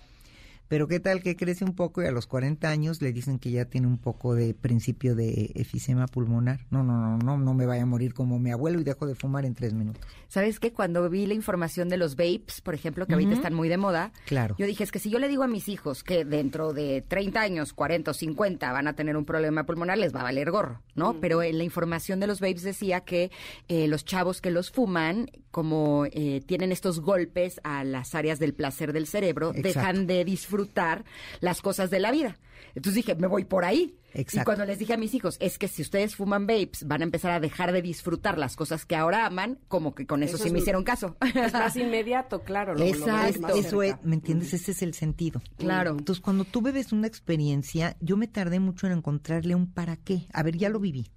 [0.68, 3.50] Pero qué tal que crece un poco y a los 40 años le dicen que
[3.50, 6.60] ya tiene un poco de principio de efisema pulmonar.
[6.70, 9.14] No, no, no, no, no me vaya a morir como mi abuelo y dejo de
[9.14, 10.02] fumar en tres minutos.
[10.28, 10.72] ¿Sabes qué?
[10.72, 14.12] Cuando vi la información de los vapes, por ejemplo, que ahorita están muy de moda,
[14.26, 14.54] claro.
[14.58, 17.40] yo dije, es que si yo le digo a mis hijos que dentro de 30
[17.40, 20.82] años, 40 o 50 van a tener un problema pulmonar, les va a valer gorro,
[20.94, 21.18] ¿no?
[21.20, 23.30] Pero en la información de los vapes decía que
[23.68, 28.54] eh, los chavos que los fuman, como eh, tienen estos golpes a las áreas del
[28.54, 31.04] placer del cerebro, dejan de disfrutar
[31.40, 32.38] las cosas de la vida.
[32.74, 33.96] Entonces dije, me voy por ahí.
[34.14, 37.04] Y cuando les dije a mis hijos, es que si ustedes fuman vapes, van a
[37.04, 40.50] empezar a dejar de disfrutar las cosas que ahora aman, como que con eso, sí
[40.50, 41.16] me hicieron caso.
[41.34, 42.78] Es más inmediato, claro.
[42.78, 43.48] Exacto.
[43.54, 44.54] eso es, ¿me entiendes?
[44.54, 45.42] Ese es el sentido.
[45.56, 45.90] Claro.
[45.90, 50.26] Entonces, cuando tú bebes una experiencia, yo me tardé mucho en encontrarle un para qué.
[50.32, 51.10] A ver, ya lo viví.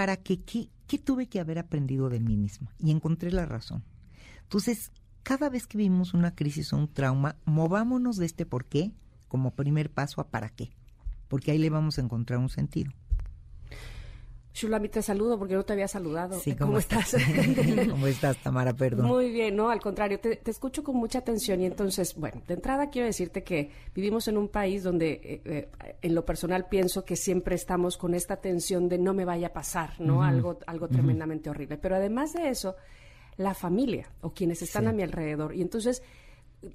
[0.00, 0.40] ¿Para qué?
[0.40, 2.74] ¿Qué, qué tuve que haber aprendido de mí misma?
[2.78, 3.84] Y encontré la razón.
[4.44, 8.94] Entonces, cada vez que vivimos una crisis o un trauma, movámonos de este por qué
[9.28, 10.70] como primer paso a para qué,
[11.28, 12.92] porque ahí le vamos a encontrar un sentido.
[14.52, 16.40] Shulami, te saludo porque no te había saludado.
[16.58, 17.16] ¿cómo, estás?
[17.90, 18.72] ¿Cómo estás, Tamara?
[18.72, 19.06] Perdón.
[19.06, 22.90] Muy bien, no, al contrario, te, escucho con mucha atención y entonces, bueno, de entrada
[22.90, 27.14] quiero decirte que vivimos en un país donde eh, eh, en lo personal pienso que
[27.14, 30.22] siempre estamos con esta tensión de no me vaya a pasar, ¿no?
[30.22, 31.78] Algo, algo tremendamente horrible.
[31.78, 32.74] Pero además de eso,
[33.36, 35.54] la familia o quienes están a mi alrededor.
[35.54, 36.02] Y entonces,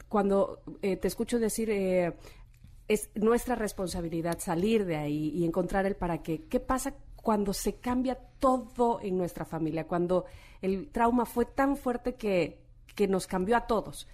[0.10, 2.14] cuando eh, te escucho decir, eh,
[2.88, 6.42] es nuestra responsabilidad salir de ahí y encontrar el para qué.
[6.48, 9.88] ¿Qué pasa cuando se cambia todo en nuestra familia?
[9.88, 10.26] Cuando
[10.62, 12.62] el trauma fue tan fuerte que,
[12.94, 14.08] que nos cambió a todos.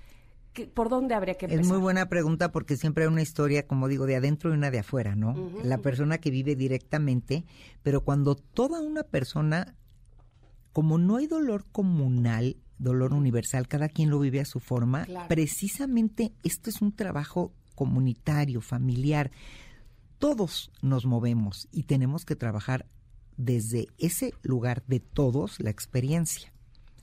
[0.73, 1.61] ¿Por dónde habría que empezar?
[1.61, 4.71] Es muy buena pregunta porque siempre hay una historia, como digo, de adentro y una
[4.71, 5.35] de afuera, ¿no?
[5.61, 7.43] La persona que vive directamente,
[7.83, 9.75] pero cuando toda una persona
[10.71, 16.31] como no hay dolor comunal, dolor universal, cada quien lo vive a su forma, precisamente
[16.43, 19.31] esto es un trabajo comunitario, familiar.
[20.17, 22.85] Todos nos movemos y tenemos que trabajar
[23.37, 26.53] desde ese lugar de todos la experiencia.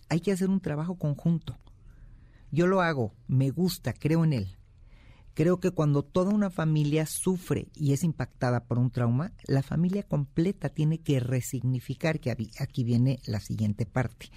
[0.08, 1.58] Hay que hacer un trabajo conjunto.
[2.50, 4.58] Yo lo hago, me gusta, creo en él.
[5.34, 10.02] Creo que cuando toda una familia sufre y es impactada por un trauma, la familia
[10.02, 14.30] completa tiene que resignificar, que aquí viene la siguiente parte.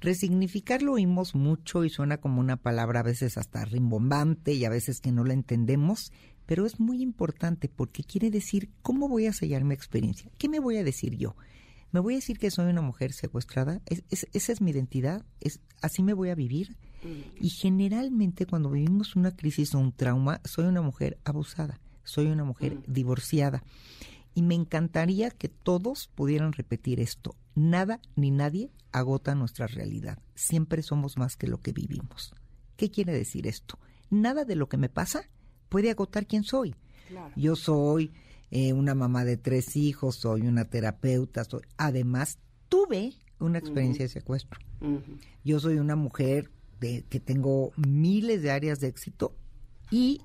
[0.00, 4.70] Resignificar lo oímos mucho y suena como una palabra a veces hasta rimbombante y a
[4.70, 6.12] veces que no la entendemos,
[6.46, 10.30] pero es muy importante porque quiere decir cómo voy a sellar mi experiencia.
[10.38, 11.36] ¿Qué me voy a decir yo?
[11.92, 13.80] ¿Me voy a decir que soy una mujer secuestrada?
[13.86, 15.24] esa es mi identidad?
[15.40, 16.76] ¿Es, ¿Así me voy a vivir?
[17.40, 22.44] Y generalmente cuando vivimos una crisis o un trauma, soy una mujer abusada, soy una
[22.44, 23.62] mujer divorciada.
[24.34, 27.36] Y me encantaría que todos pudieran repetir esto.
[27.54, 30.18] Nada ni nadie agota nuestra realidad.
[30.34, 32.34] Siempre somos más que lo que vivimos.
[32.76, 33.78] ¿Qué quiere decir esto?
[34.10, 35.28] Nada de lo que me pasa
[35.68, 36.74] puede agotar quién soy.
[37.36, 38.12] Yo soy
[38.50, 41.62] eh, una mamá de tres hijos, soy una terapeuta, soy...
[41.76, 44.58] además tuve una experiencia de secuestro.
[45.44, 46.50] Yo soy una mujer
[46.80, 49.34] que tengo miles de áreas de éxito
[49.90, 50.20] y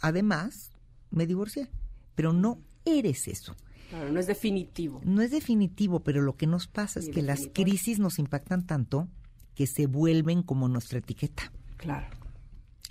[0.00, 0.70] además
[1.10, 1.68] me divorcié.
[2.14, 3.56] Pero no eres eso.
[3.90, 5.00] Claro, no es definitivo.
[5.04, 9.08] No es definitivo, pero lo que nos pasa es que las crisis nos impactan tanto
[9.54, 11.52] que se vuelven como nuestra etiqueta.
[11.76, 12.06] Claro.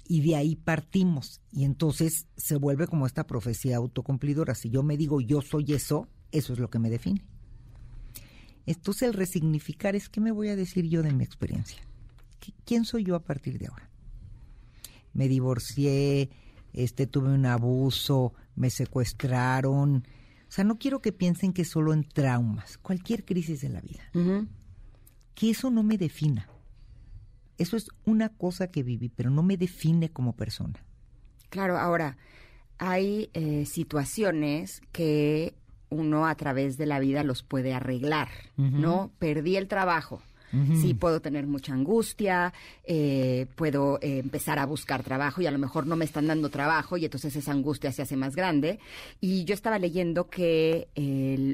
[0.05, 1.41] Y de ahí partimos.
[1.51, 4.55] Y entonces se vuelve como esta profecía autocumplidora.
[4.55, 7.23] Si yo me digo yo soy eso, eso es lo que me define.
[8.65, 11.81] Entonces el resignificar es qué me voy a decir yo de mi experiencia.
[12.65, 13.89] ¿quién soy yo a partir de ahora?
[15.13, 16.29] Me divorcié,
[16.73, 20.05] este, tuve un abuso, me secuestraron.
[20.47, 24.03] O sea, no quiero que piensen que solo en traumas, cualquier crisis de la vida.
[25.35, 26.47] Que eso no me defina.
[27.57, 30.83] Eso es una cosa que viví, pero no me define como persona.
[31.49, 32.17] Claro, ahora,
[32.77, 35.53] hay eh, situaciones que
[35.89, 39.11] uno a través de la vida los puede arreglar, ¿no?
[39.19, 40.21] Perdí el trabajo
[40.79, 45.57] Sí, puedo tener mucha angustia, eh, puedo eh, empezar a buscar trabajo y a lo
[45.57, 48.79] mejor no me están dando trabajo y entonces esa angustia se hace más grande.
[49.19, 50.87] Y yo estaba leyendo que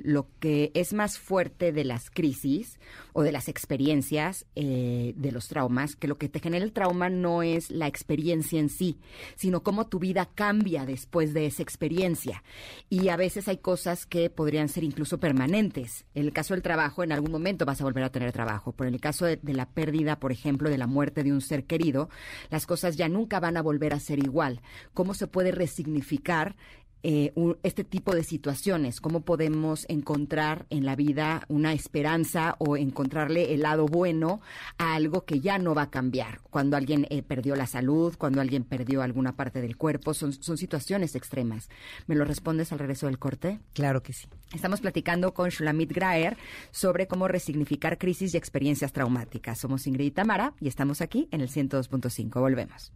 [0.05, 2.77] lo que es más fuerte de las crisis
[3.13, 7.09] o de las experiencias, eh, de los traumas, que lo que te genera el trauma
[7.09, 8.97] no es la experiencia en sí,
[9.35, 12.43] sino cómo tu vida cambia después de esa experiencia.
[12.89, 16.05] Y a veces hay cosas que podrían ser incluso permanentes.
[16.13, 18.71] En el caso del trabajo, en algún momento vas a volver a tener trabajo.
[18.89, 22.09] En el caso de, la pérdida, por ejemplo, de la muerte de un ser querido,
[22.49, 24.61] las cosas ya nunca van a volver a ser igual.
[24.93, 26.55] ¿Cómo se puede resignificar
[27.01, 27.33] eh,
[27.63, 33.61] este tipo de situaciones, cómo podemos encontrar en la vida una esperanza o encontrarle el
[33.61, 34.41] lado bueno
[34.77, 36.41] a algo que ya no va a cambiar.
[36.49, 40.57] Cuando alguien eh, perdió la salud, cuando alguien perdió alguna parte del cuerpo, son, son
[40.57, 41.69] situaciones extremas.
[42.07, 43.59] ¿Me lo respondes al regreso del corte?
[43.73, 44.27] Claro que sí.
[44.53, 46.37] Estamos platicando con Shulamit Graer
[46.71, 49.59] sobre cómo resignificar crisis y experiencias traumáticas.
[49.59, 52.39] Somos Ingrid y Tamara y estamos aquí en el 102.5.
[52.39, 52.91] Volvemos.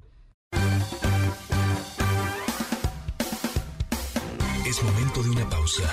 [4.73, 5.83] Es momento de una pausa.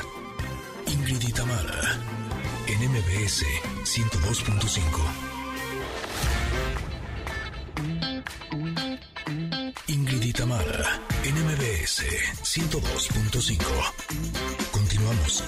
[0.86, 2.00] Ingrid y Tamara,
[2.66, 3.44] en MBS
[3.84, 4.80] 102.5.
[9.86, 12.06] Ingrid y Tamara, en MBS
[12.42, 13.64] 102.5.
[14.70, 15.44] Continuamos.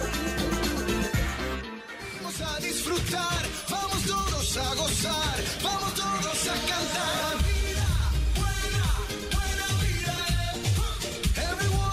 [2.16, 7.42] Vamos a disfrutar, vamos todos a gozar, vamos todos a cantar.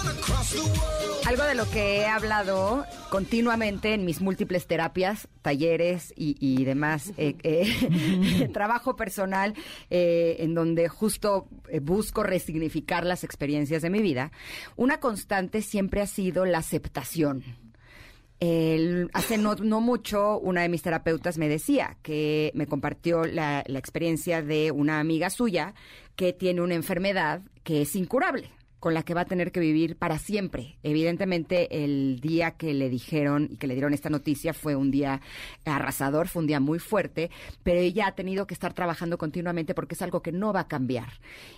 [0.10, 0.98] Across the world.
[1.30, 7.36] Algo de lo que he hablado continuamente en mis múltiples terapias, talleres y, demás, eh,
[7.44, 9.54] eh, trabajo personal,
[9.92, 11.48] eh, en donde justo
[11.84, 14.32] busco resignificar las experiencias de mi vida,
[14.76, 17.44] una constante siempre ha sido la aceptación.
[19.13, 24.72] hace no, mucho, una de mis terapeutas me decía que me compartió la experiencia de
[24.72, 25.76] una amiga suya
[26.15, 29.98] que tiene una enfermedad que es incurable con la que va a tener que vivir
[29.98, 30.78] para siempre.
[30.84, 35.22] Evidentemente, el día que le dijeron y que le dieron esta noticia fue un día
[35.65, 37.30] arrasador, fue un día muy fuerte,
[37.63, 40.68] pero ella ha tenido que estar trabajando continuamente porque es algo que no va a
[40.68, 41.10] cambiar.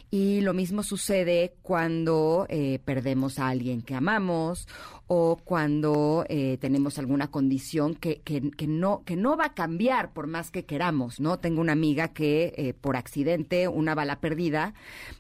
[0.10, 4.68] Y lo mismo sucede cuando eh, perdemos a alguien que amamos
[5.14, 10.26] o cuando eh, tenemos alguna condición que, que, no, que no va a cambiar por
[10.26, 11.38] más que queramos, ¿no?
[11.38, 14.74] Tengo una amiga que eh, por accidente, una bala perdida,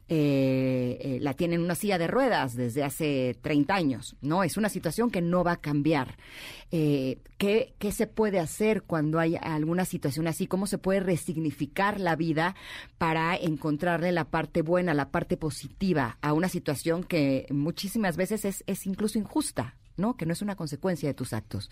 [0.08, 4.45] eh, la tiene en una silla de ruedas desde hace 30 años, ¿no?
[4.45, 6.15] Es una situación que no va a cambiar.
[6.69, 10.47] ¿qué, ¿Qué se puede hacer cuando hay alguna situación así?
[10.47, 12.56] ¿Cómo se puede resignificar la vida
[12.97, 18.63] para encontrarle la parte buena, la parte positiva a una situación que muchísimas veces es,
[18.68, 19.76] es incluso injusta?
[19.98, 20.16] ¿No?
[20.16, 21.70] Que no es una consecuencia de tus actos.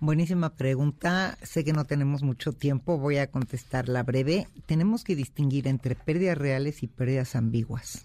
[0.00, 1.36] Buenísima pregunta.
[1.42, 4.46] Sé que no tenemos mucho tiempo, voy a contestarla breve.
[4.66, 8.04] Tenemos que distinguir entre pérdidas reales y pérdidas ambiguas.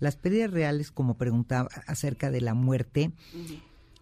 [0.00, 3.12] Las pérdidas reales, como preguntaba acerca de la muerte,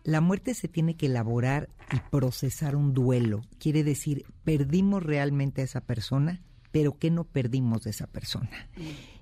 [0.04, 3.42] la muerte se tiene que elaborar y procesar un duelo.
[3.58, 8.68] Quiere decir, perdimos realmente a esa persona, pero ¿qué no perdimos de esa persona?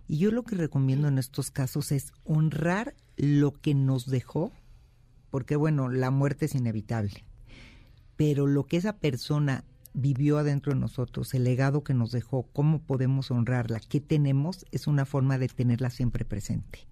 [0.07, 4.53] Y yo lo que recomiendo en estos casos es honrar lo que nos dejó,
[5.35, 7.25] porque bueno, la muerte es inevitable,
[8.15, 12.79] pero lo que esa persona vivió adentro de nosotros, el legado que nos dejó, cómo
[12.79, 16.87] podemos honrarla, qué tenemos, es una forma de tenerla siempre presente.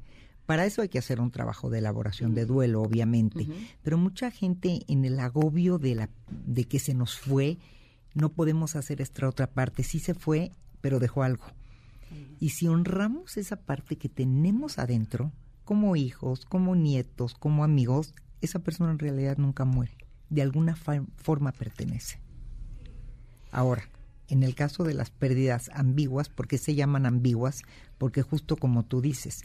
[0.44, 3.46] Para eso hay que hacer un trabajo de elaboración de duelo, obviamente,
[3.80, 7.58] pero mucha gente en el agobio de, la, de que se nos fue,
[8.12, 9.84] no podemos hacer esta otra parte.
[9.84, 11.44] Sí se fue, pero dejó algo.
[12.40, 15.30] Y si honramos esa parte que tenemos adentro,
[15.64, 19.96] como hijos, como nietos, como amigos, esa persona en realidad nunca muere.
[20.28, 22.20] De alguna forma pertenece.
[23.50, 23.88] Ahora,
[24.28, 27.62] en el caso de las pérdidas ambiguas, ¿por qué se llaman ambiguas?
[27.98, 29.42] Porque justo como tú dices,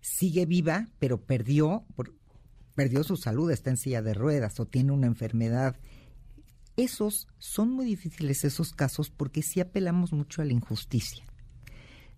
[0.00, 2.14] sigue viva, pero perdió, por-
[2.74, 5.76] perdió su salud, está en silla de ruedas o tiene una enfermedad.
[6.76, 11.24] Esos son muy difíciles esos casos porque sí apelamos mucho a la injusticia.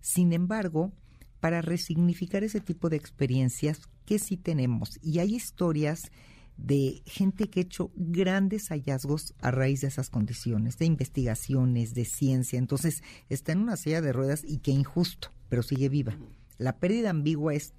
[0.01, 0.93] Sin embargo,
[1.41, 4.99] para resignificar ese tipo de experiencias, que sí tenemos?
[5.03, 6.11] Y hay historias
[6.57, 12.05] de gente que ha hecho grandes hallazgos a raíz de esas condiciones, de investigaciones, de
[12.05, 12.59] ciencia.
[12.59, 16.17] Entonces, está en una silla de ruedas y qué injusto, pero sigue viva.
[16.59, 17.73] La pérdida ambigua es,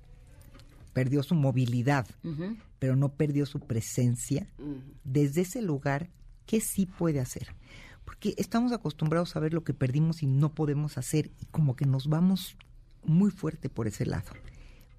[0.94, 2.08] perdió su movilidad,
[2.80, 4.48] pero no perdió su presencia.
[5.04, 6.10] Desde ese lugar,
[6.46, 7.56] ¿qué sí puede hacer?
[8.04, 11.86] Porque estamos acostumbrados a ver lo que perdimos y no podemos hacer y como que
[11.86, 12.58] nos vamos
[13.06, 14.32] muy fuerte por ese lado.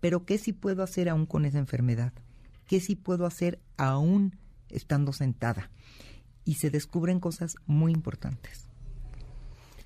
[0.04, 2.12] Pero ¿qué sí puedo hacer aún con esa enfermedad?
[2.66, 4.36] ¿Qué sí puedo hacer aún
[4.68, 5.70] estando sentada?
[6.44, 8.66] Y se descubren cosas muy importantes.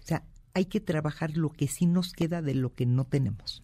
[0.02, 3.62] O sea, hay que trabajar lo que sí nos queda de lo que no tenemos.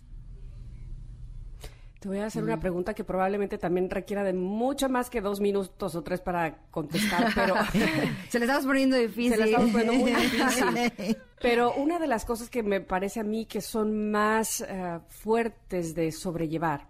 [2.04, 5.40] Te voy a hacer una pregunta que probablemente también requiera de mucho más que dos
[5.40, 7.54] minutos o tres para contestar, pero
[8.28, 9.32] Se le estamos poniendo difícil.
[9.32, 11.16] se la estamos poniendo muy difícil.
[11.40, 15.94] Pero una de las cosas que me parece a mí que son más eh, fuertes
[15.94, 16.88] de sobrellevar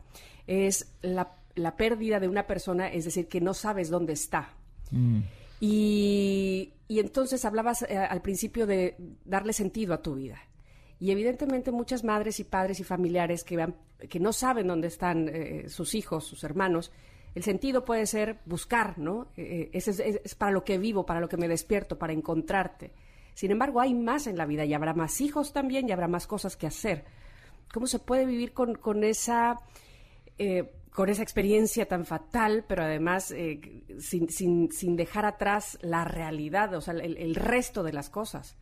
[0.49, 4.49] es la, la pérdida de una persona, es decir, que no sabes dónde está.
[5.61, 10.41] Y, y entonces hablabas eh, al principio de darle sentido a tu vida.
[11.01, 13.76] Y evidentemente muchas madres y padres y familiares que, vean-
[14.09, 16.92] que no saben dónde están eh, sus hijos, sus hermanos,
[17.34, 19.28] el sentido puede ser buscar, ¿no?
[19.36, 22.92] Eh, ese es, para lo que vivo, para lo que me despierto, para encontrarte.
[23.34, 26.26] Sin embargo, hay más en la vida y habrá más hijos también y habrá más
[26.28, 27.05] cosas que hacer.
[27.72, 29.61] ¿Cómo se puede vivir con, con esa...
[30.38, 36.05] eh, con esa experiencia tan fatal, pero además eh, sin, sin, sin dejar atrás la
[36.05, 38.57] realidad, o sea, el, el resto de las cosas.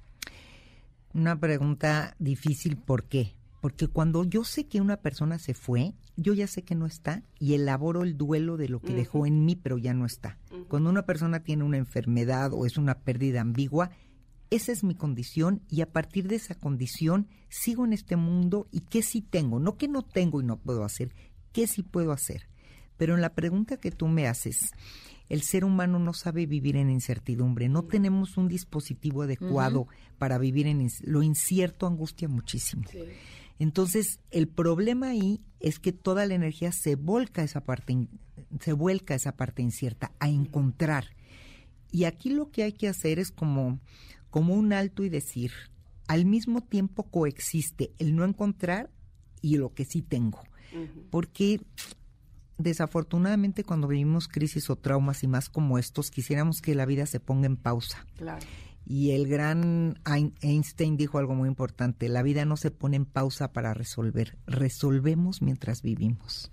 [1.15, 3.35] Una pregunta difícil, ¿por qué?
[3.61, 7.23] Porque cuando yo sé que una persona se fue, yo ya sé que no está
[7.39, 10.39] y elaboro el duelo de lo que dejó en mí, pero ya no está.
[10.69, 13.91] Cuando una persona tiene una enfermedad o es una pérdida ambigua,
[14.51, 18.81] esa es mi condición y a partir de esa condición sigo en este mundo y
[18.81, 21.15] qué sí tengo, no que no tengo y no puedo hacer,
[21.53, 22.49] qué sí puedo hacer.
[23.03, 24.71] Pero en la pregunta que tú me haces,
[25.29, 29.89] el ser humano no sabe vivir en incertidumbre, no tenemos un dispositivo adecuado
[30.19, 32.85] para vivir en lo incierto angustia muchísimo.
[33.59, 38.07] Entonces, el problema ahí es que toda la energía se volca esa parte
[38.61, 41.07] se vuelca esa parte incierta a encontrar.
[41.91, 43.81] Y aquí lo que hay que hacer es como
[44.31, 45.51] como un alto y decir,
[46.07, 48.91] al mismo tiempo coexiste el no encontrar
[49.41, 50.41] y lo que sí tengo.
[51.11, 51.61] Porque
[52.59, 57.21] desafortunadamente cuando vivimos crisis o traumas y más como estos, quisiéramos que la vida se
[57.21, 58.07] ponga en pausa.
[58.17, 58.45] Claro.
[58.85, 63.05] Y el gran Ein- Einstein dijo algo muy importante, la vida no se pone en
[63.05, 66.51] pausa para resolver, resolvemos mientras vivimos.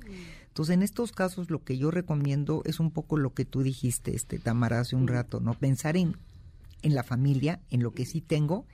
[0.48, 4.16] Entonces, en estos casos lo que yo recomiendo es un poco lo que tú dijiste,
[4.16, 5.54] este Tamara, hace un rato, ¿no?
[5.54, 6.18] Pensar en,
[6.82, 8.66] en la familia, en lo que sí tengo,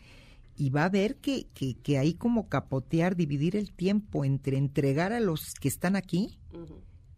[0.57, 5.13] y va a ver que, que, que hay como capotear, dividir el tiempo entre entregar
[5.13, 6.39] a los que están aquí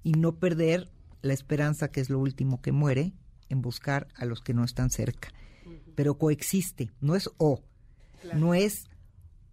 [0.07, 0.89] y no perder
[1.21, 3.11] la esperanza, que es lo último que muere,
[3.49, 5.33] en buscar a los que no están cerca.
[5.95, 7.61] Pero coexiste, no es o,
[8.33, 8.85] no es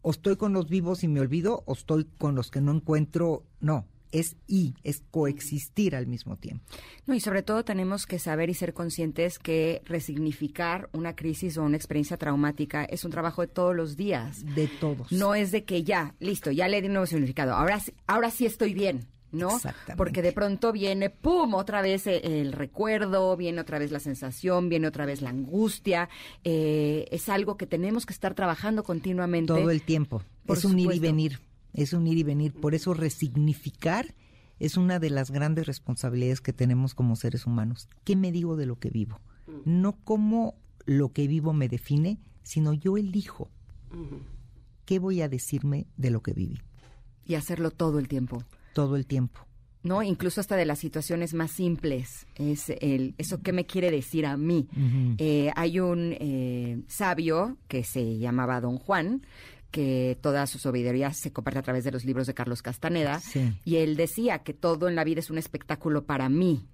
[0.02, 3.42] o estoy con los vivos y me olvido, o estoy con los que no encuentro,
[3.60, 6.62] no, es y, es coexistir al mismo tiempo.
[7.06, 11.64] No, y sobre todo tenemos que saber y ser conscientes que resignificar una crisis o
[11.64, 14.44] una experiencia traumática es un trabajo de todos los días.
[14.54, 15.10] De todos.
[15.10, 17.54] No es de que ya, listo, ya le di un nuevo significado.
[17.54, 19.56] Ahora, sí- ahora sí estoy bien, ¿no?
[19.56, 19.96] Exactamente.
[19.96, 24.68] Porque de pronto viene, ¡pum!, otra vez eh, el recuerdo, viene otra vez la sensación,
[24.68, 26.08] viene otra vez la angustia.
[26.44, 29.52] Eh, es algo que tenemos que estar trabajando continuamente.
[29.52, 30.22] todo el tiempo.
[30.46, 31.02] Por es un ir y supuesto.
[31.02, 31.40] venir.
[31.72, 32.52] es un ir y venir.
[32.52, 34.14] Por eso resignificar
[34.58, 37.88] es una de las grandes responsabilidades que tenemos como seres humanos.
[38.04, 39.20] ¿Qué me digo de lo que vivo?
[39.64, 40.54] No cómo
[40.86, 43.50] lo que vivo me define, sino yo elijo.
[44.84, 46.60] ¿Qué voy a decirme de lo que viví?
[47.26, 48.44] Y hacerlo todo el tiempo.
[48.74, 49.40] Todo el tiempo.
[49.82, 50.02] ¿no?
[50.02, 52.26] Incluso hasta de las situaciones más simples.
[52.36, 54.66] Es el, eso qué me quiere decir a mí.
[55.18, 59.20] Eh, hay un eh, sabio que se llamaba Don Juan,
[59.70, 63.52] que toda su sabiduría se comparte a través de los libros de Carlos Castaneda, Sí.
[63.66, 66.64] y él decía que todo en la vida es un espectáculo para mí.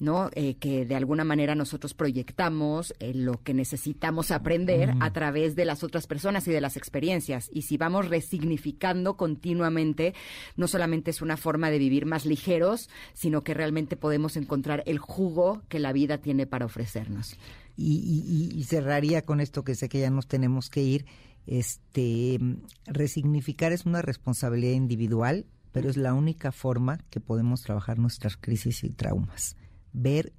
[0.00, 0.30] ¿No?
[0.34, 5.64] Eh, que de alguna manera nosotros proyectamos eh, lo que necesitamos aprender a través de
[5.64, 7.48] las otras personas y de las experiencias.
[7.52, 10.14] Y si vamos resignificando continuamente,
[10.56, 14.98] no solamente es una forma de vivir más ligeros, sino que realmente podemos encontrar el
[14.98, 17.36] jugo que la vida tiene para ofrecernos.
[17.76, 21.06] Y, y- y- y cerraría con esto que sé que ya nos tenemos que ir.
[21.46, 22.38] Este,
[22.86, 28.82] resignificar es una responsabilidad individual, pero es la única forma que podemos trabajar nuestras crisis
[28.84, 29.56] y traumas.
[29.92, 30.32] Ver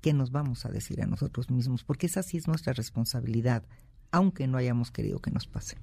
[0.00, 3.64] qué nos vamos a decir a nosotros mismos, porque esa sí es nuestra responsabilidad,
[4.10, 5.78] aunque no hayamos querido que nos pase.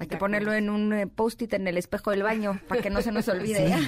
[0.00, 3.02] Hay que ponerlo en un eh, post-it en el espejo del baño para que no
[3.02, 3.76] se nos olvide.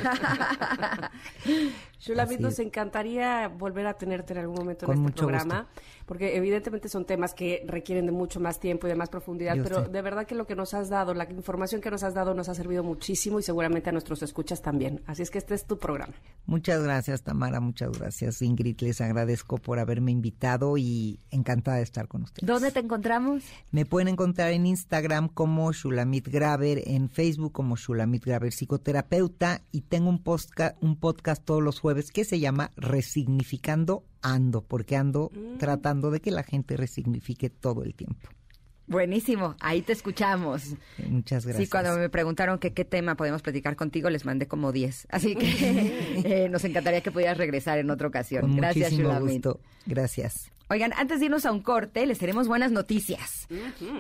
[2.02, 5.68] Shulamit, nos encantaría volver a tenerte en algún momento Con en este mucho programa,
[6.04, 9.62] porque evidentemente son temas que requieren de mucho más tiempo y de más profundidad, Yo
[9.62, 9.90] pero sé.
[9.90, 12.48] de verdad que lo que nos has dado, la información que nos has dado nos
[12.48, 15.00] ha servido muchísimo y seguramente a nuestros escuchas también.
[15.06, 16.12] Así es que este es tu programa.
[16.46, 18.80] Muchas gracias, Tamara, muchas gracias, Ingrid.
[18.80, 22.46] Les agradezco por haberme invitado y encantada de estar con ustedes.
[22.46, 23.44] ¿Dónde te encontramos?
[23.70, 29.82] Me pueden encontrar en Instagram como Shulamit Graver, en Facebook como Shulamit Graver Psicoterapeuta y
[29.82, 35.30] tengo un, posca- un podcast todos los jueves que se llama Resignificando Ando, porque ando
[35.58, 38.28] tratando de que la gente resignifique todo el tiempo.
[38.86, 40.74] Buenísimo, ahí te escuchamos.
[41.06, 41.64] Muchas gracias.
[41.64, 45.08] Sí, cuando me preguntaron que qué tema podemos platicar contigo, les mandé como 10.
[45.10, 48.42] Así que eh, nos encantaría que pudieras regresar en otra ocasión.
[48.42, 49.60] Con Gracias, muchísimo gusto.
[49.86, 50.52] Gracias.
[50.72, 53.46] Oigan, antes de irnos a un corte, les tenemos buenas noticias.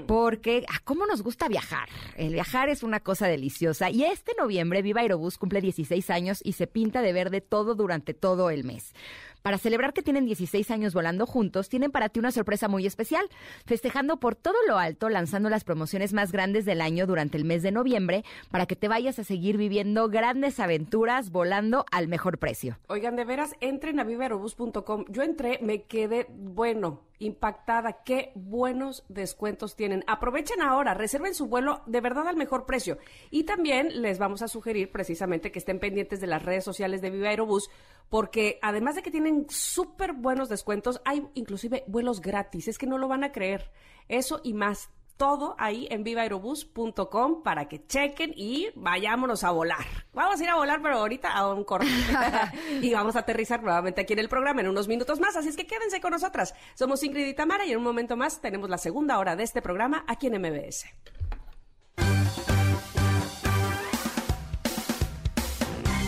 [0.06, 1.90] Porque, ¿a cómo nos gusta viajar?
[2.16, 3.90] El viajar es una cosa deliciosa.
[3.90, 8.14] Y este noviembre, Viva Aerobús cumple 16 años y se pinta de verde todo durante
[8.14, 8.94] todo el mes.
[9.42, 13.28] Para celebrar que tienen 16 años volando juntos, tienen para ti una sorpresa muy especial,
[13.66, 17.62] festejando por todo lo alto, lanzando las promociones más grandes del año durante el mes
[17.62, 22.78] de noviembre, para que te vayas a seguir viviendo grandes aventuras volando al mejor precio.
[22.88, 25.06] Oigan, de veras, entren a vivaerobus.com.
[25.08, 28.02] Yo entré, me quedé, bueno, impactada.
[28.04, 30.04] Qué buenos descuentos tienen.
[30.06, 32.98] Aprovechen ahora, reserven su vuelo de verdad al mejor precio.
[33.30, 37.10] Y también les vamos a sugerir precisamente que estén pendientes de las redes sociales de
[37.10, 37.70] Viva Aerobús,
[38.08, 42.68] porque además de que tienen súper buenos descuentos, hay inclusive vuelos gratis.
[42.68, 43.70] Es que no lo van a creer.
[44.08, 44.90] Eso y más.
[45.16, 49.86] Todo ahí en vivaerobus.com para que chequen y vayámonos a volar.
[50.12, 51.86] Vamos a ir a volar, pero ahorita a un corte.
[52.80, 55.36] y vamos a aterrizar nuevamente aquí en el programa en unos minutos más.
[55.36, 56.54] Así es que quédense con nosotras.
[56.74, 59.62] Somos Ingrid y Tamara y en un momento más tenemos la segunda hora de este
[59.62, 60.86] programa aquí en MBS.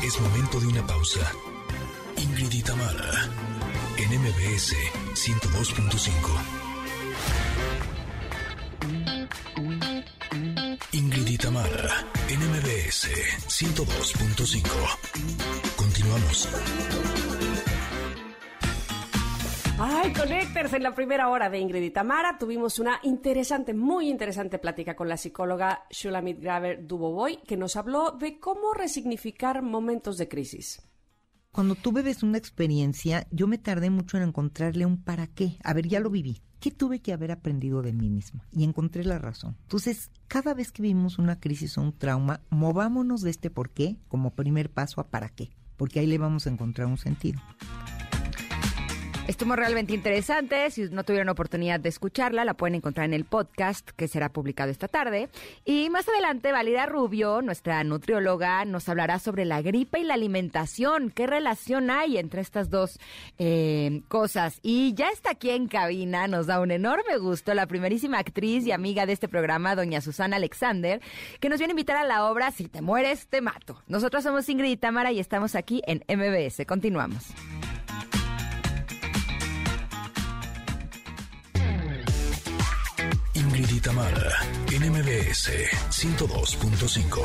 [0.05, 1.33] Es momento de una pausa.
[2.25, 2.63] Ingrid y
[3.99, 4.73] en MBS
[5.13, 6.09] 102.5.
[10.93, 11.37] Ingrid y
[12.33, 13.11] en MBS
[13.47, 15.77] 102.5.
[15.77, 16.49] Continuamos.
[19.79, 21.95] Ay, Connectors, en la primera hora de Ingrid
[22.39, 28.13] tuvimos una interesante, muy interesante plática con la psicóloga Shulamit Graver Dubovoy, que nos habló
[28.13, 30.81] de cómo resignificar momentos de crisis.
[31.55, 35.57] Cuando tú bebes una experiencia, yo me tardé mucho en encontrarle un para qué.
[35.63, 36.43] A ver, ya lo viví.
[36.59, 38.45] ¿Qué tuve que haber aprendido de mí misma?
[38.51, 39.55] Y encontré la razón.
[39.63, 43.99] Entonces, cada vez que vivimos una crisis o un trauma, movámonos de este por qué
[44.09, 45.53] como primer paso a para qué.
[45.77, 47.41] Porque ahí le vamos a encontrar un sentido.
[49.27, 50.71] Estuvo realmente interesante.
[50.71, 54.71] Si no tuvieron oportunidad de escucharla, la pueden encontrar en el podcast que será publicado
[54.71, 55.31] esta tarde.
[55.65, 61.11] Y más adelante, Valida Rubio, nuestra nutrióloga, nos hablará sobre la gripe y la alimentación.
[61.11, 63.01] ¿Qué relación hay entre estas dos
[63.39, 64.59] eh, cosas?
[64.63, 68.73] Y ya está aquí en cabina, nos da un enorme gusto la primerísima actriz y
[68.73, 71.01] amiga de este programa, doña Susana Alexander,
[71.41, 73.83] que nos viene a invitar a la obra Si te mueres, te mato.
[73.89, 76.67] Nosotros somos Ingrid y Tamara y estamos aquí en MBS.
[76.67, 77.33] Continuamos.
[83.57, 84.31] Ingrid y Tamara,
[84.73, 85.51] en MBS
[85.91, 87.23] 102.5.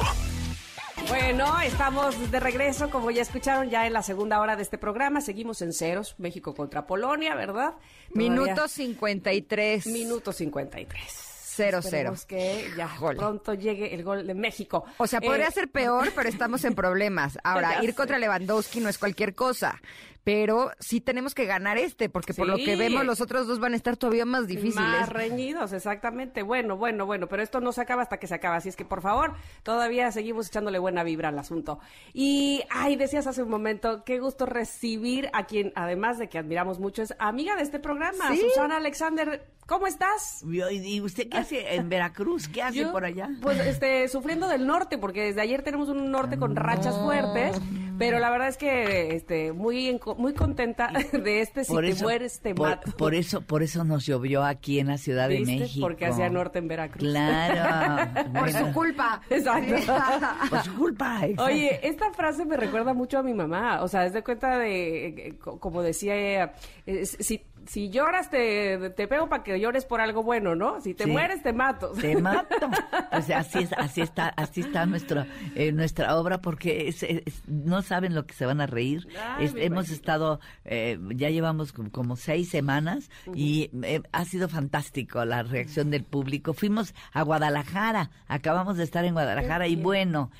[1.07, 5.21] Bueno, estamos de regreso, como ya escucharon, ya en la segunda hora de este programa.
[5.21, 7.73] Seguimos en ceros, México contra Polonia, ¿verdad?
[8.13, 9.87] Minuto Todavía- 53.
[9.87, 11.25] Minuto 53.
[11.57, 11.79] 0-0.
[11.79, 13.17] Esperemos que ya Híjole.
[13.17, 14.85] pronto llegue el gol de México.
[14.97, 17.37] O sea, podría Eh, ser peor, pero estamos en problemas.
[17.43, 19.81] Ahora, ir contra Lewandowski no es cualquier cosa.
[20.23, 23.73] Pero sí tenemos que ganar este, porque por lo que vemos, los otros dos van
[23.73, 24.75] a estar todavía más difíciles.
[24.75, 26.43] Más reñidos, exactamente.
[26.43, 28.57] Bueno, bueno, bueno, pero esto no se acaba hasta que se acaba.
[28.57, 31.79] Así es que, por favor, todavía seguimos echándole buena vibra al asunto.
[32.13, 36.79] Y, ay, decías hace un momento, qué gusto recibir a quien, además de que admiramos
[36.79, 38.41] mucho, es amiga de este programa, Sí.
[38.41, 39.47] Susana Alexander.
[39.65, 40.43] ¿Cómo estás?
[40.43, 42.47] ¿Y usted qué hace en Veracruz?
[42.47, 43.29] ¿Qué hace Yo, por allá?
[43.39, 47.55] Pues este, sufriendo del norte, porque desde ayer tenemos un norte con rachas fuertes,
[47.99, 52.55] pero la verdad es que este, muy, muy contenta de este si te mueres te
[52.55, 52.91] por, mato.
[52.97, 55.41] por eso, por eso nos llovió aquí en la Ciudad de.
[55.41, 55.85] México.
[55.85, 57.03] Porque hacía norte en Veracruz.
[57.07, 58.29] Claro.
[58.39, 59.21] Por su culpa.
[59.29, 59.75] Exacto.
[60.49, 61.19] Por su culpa.
[61.25, 61.43] exacto.
[61.45, 63.81] Oye, esta frase me recuerda mucho a mi mamá.
[63.83, 66.53] O sea, es de cuenta de, eh, co- como decía ella,
[66.85, 70.81] eh, si, si lloras te, te pego para que llores por algo bueno, ¿no?
[70.81, 71.09] Si te Sí.
[71.11, 71.91] mueres te mato.
[71.91, 72.55] Te mato.
[73.11, 77.81] Pues así es, así está, así está nuestra, eh, nuestra obra, porque es- es- no
[77.81, 79.07] saben lo que se van a reír.
[79.19, 79.81] Ay, hemos imagino.
[79.95, 86.03] estado, eh, ya llevamos como, seis semanas y eh, ha sido fantástico la reacción del
[86.03, 86.53] público.
[86.53, 90.31] Fuimos a Guadalajara, acabamos de estar en Guadalajara y bueno.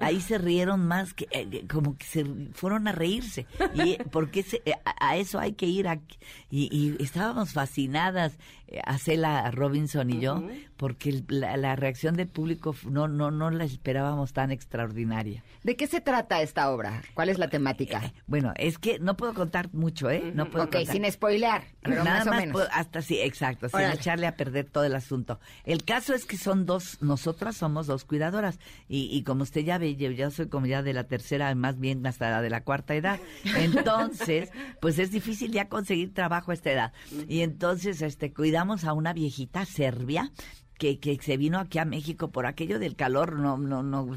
[0.00, 4.42] Ahí se rieron más que eh, como que se fueron a reírse y eh, porque
[4.42, 6.18] se- eh, a, a eso hay que ir aquí.
[6.50, 8.38] y, y estábamos fascinadas
[8.68, 10.46] eh, a Cela Robinson y yo
[10.76, 15.42] porque el- la, la reacción del público no no no la esperábamos tan extraordinaria.
[15.62, 17.02] ¿De qué se trata esta obra?
[17.14, 18.04] ¿Cuál es la temática?
[18.04, 20.32] Eh, Bueno, es que no puedo contar mucho, ¿eh?
[20.34, 20.92] No puedo Ok, contar.
[20.94, 22.52] sin spoilear, pero Nada más o más menos.
[22.52, 23.94] puedo- hasta sí, exacto, sin Órale.
[23.94, 25.40] echarle a perder todo el asunto.
[25.64, 28.58] El caso es que son dos, nosotras somos dos cuidadoras
[28.88, 31.78] y, y como usted ya ve, yo, yo soy como ya de la tercera, más
[31.78, 33.18] bien hasta la de la cuarta edad.
[33.56, 34.50] Entonces,
[34.80, 36.92] pues es difícil ya conseguir trabajo a esta edad.
[37.28, 40.30] Y entonces, este, cuidamos a una viejita serbia
[40.78, 44.08] que, que se vino aquí a México por aquello del calor, no, no, no,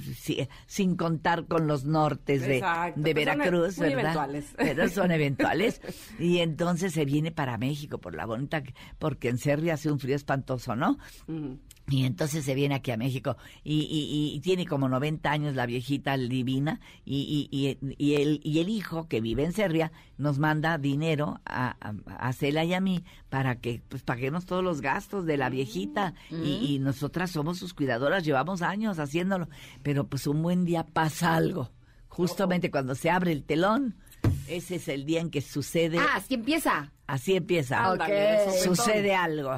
[0.65, 4.01] sin contar con los nortes de, de son Veracruz, muy ¿verdad?
[4.03, 4.45] eventuales.
[4.57, 5.81] Pero son eventuales.
[6.19, 8.63] Y entonces se viene para México por la bonita,
[8.99, 10.97] porque en Serbia hace un frío espantoso, ¿no?
[11.27, 11.59] Ujú.
[11.89, 15.65] Y entonces se viene aquí a México y, y- y tiene como 90 años la
[15.65, 17.67] viejita divina y, y,
[18.15, 21.93] el, y el hijo que vive en Serbia nos manda dinero a, a,
[22.27, 26.13] a Cela y a mí para que pues paguemos todos los gastos de la viejita
[26.29, 29.47] y, y nosotras somos sus cuidadoras, llevamos años haciéndolo,
[29.81, 31.71] pero pues un buen día pasa algo,
[32.09, 33.95] justamente cuando se abre el telón,
[34.49, 36.91] ese es el día en que sucede, Ah, así empieza.
[37.07, 38.75] así empieza, sopetón.
[38.75, 39.57] sucede algo.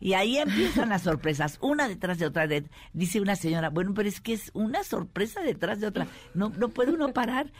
[0.00, 2.46] Y ahí empiezan las sorpresas, una detrás de otra.
[2.46, 6.06] De- dice una señora, bueno, pero es que es una sorpresa detrás de otra.
[6.34, 7.50] No, no puede uno parar.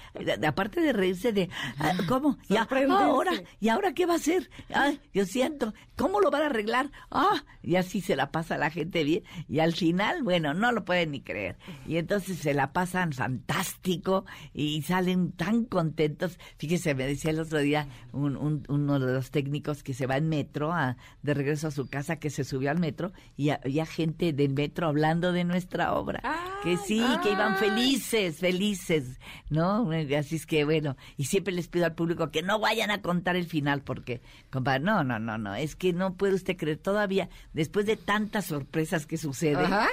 [0.47, 2.39] Aparte de reírse de, ah, ¿cómo?
[2.49, 3.03] Sorprenderse.
[3.05, 4.51] ahora, ¿y ahora qué va a hacer?
[4.72, 6.91] Ay, yo siento, ¿cómo lo van a arreglar?
[7.11, 9.24] Ah, y así se la pasa la gente bien.
[9.49, 11.57] Y al final, bueno, no lo pueden ni creer.
[11.86, 14.24] Y entonces se la pasan fantástico
[14.55, 16.39] y salen tan contentos.
[16.59, 20.16] Fíjese, me decía el otro día un- un- uno de los técnicos que se va
[20.16, 23.86] en metro a- de regreso a su casa, que se subió al metro y había
[23.86, 26.22] gente del metro hablando de nuestra obra.
[26.62, 29.20] que sí, que iban felices, felices,
[29.50, 29.90] ¿no?
[30.18, 33.36] Así es que bueno, y siempre les pido al público que no vayan a contar
[33.36, 34.20] el final porque,
[34.50, 38.46] compadre, no, no, no, no, es que no puede usted creer todavía, después de tantas
[38.46, 39.88] sorpresas que suceden, Ajá.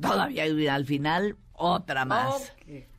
[0.00, 2.52] todavía hay al final otra más.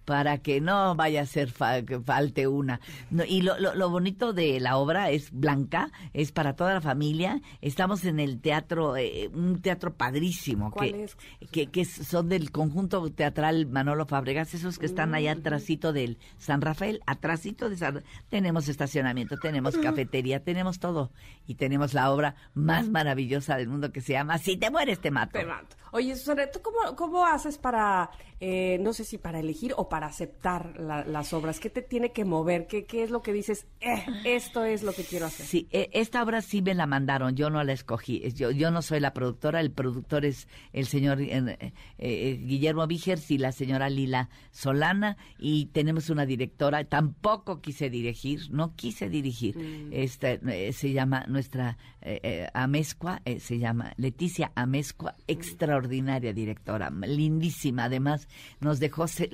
[0.09, 2.81] Para que no vaya a ser fa- que falte una.
[3.11, 6.81] No, y lo, lo, lo bonito de la obra es blanca, es para toda la
[6.81, 7.41] familia.
[7.61, 10.71] Estamos en el teatro, eh, un teatro padrísimo.
[10.71, 11.17] ¿Cuál que, es?
[11.51, 16.61] Que, que son del conjunto teatral Manolo Fabregas, esos que están allá atrásito del San
[16.61, 21.11] Rafael, atrásito de San Tenemos estacionamiento, tenemos cafetería, tenemos todo.
[21.45, 25.11] Y tenemos la obra más maravillosa del mundo que se llama Si te mueres, te
[25.11, 25.37] mato.
[25.37, 25.75] Te mato.
[25.91, 29.98] Oye, Susana, ¿tú cómo, cómo haces para, eh, no sé si para elegir o para
[30.07, 31.59] aceptar la- las obras?
[31.59, 32.67] ¿Qué te tiene que mover?
[32.67, 33.67] ¿Qué, ¿Qué es lo que dices?
[33.81, 35.45] Eh, esto es lo que quiero hacer.
[35.45, 38.21] Sí, eh, esta obra sí me la mandaron, yo no la escogí.
[38.23, 42.85] Es- Yo, yo no soy la productora, el productor es el señor eh, eh, Guillermo
[42.87, 49.09] Vigers y la señora Lila Solana y tenemos una directora, tampoco quise dirigir, no quise
[49.09, 49.55] dirigir.
[49.91, 57.85] Esta eh, se llama nuestra eh, Amezcua, eh, se llama Leticia Amezcua, extraordinaria directora, lindísima.
[57.85, 58.27] Además,
[58.59, 59.27] nos dejó se-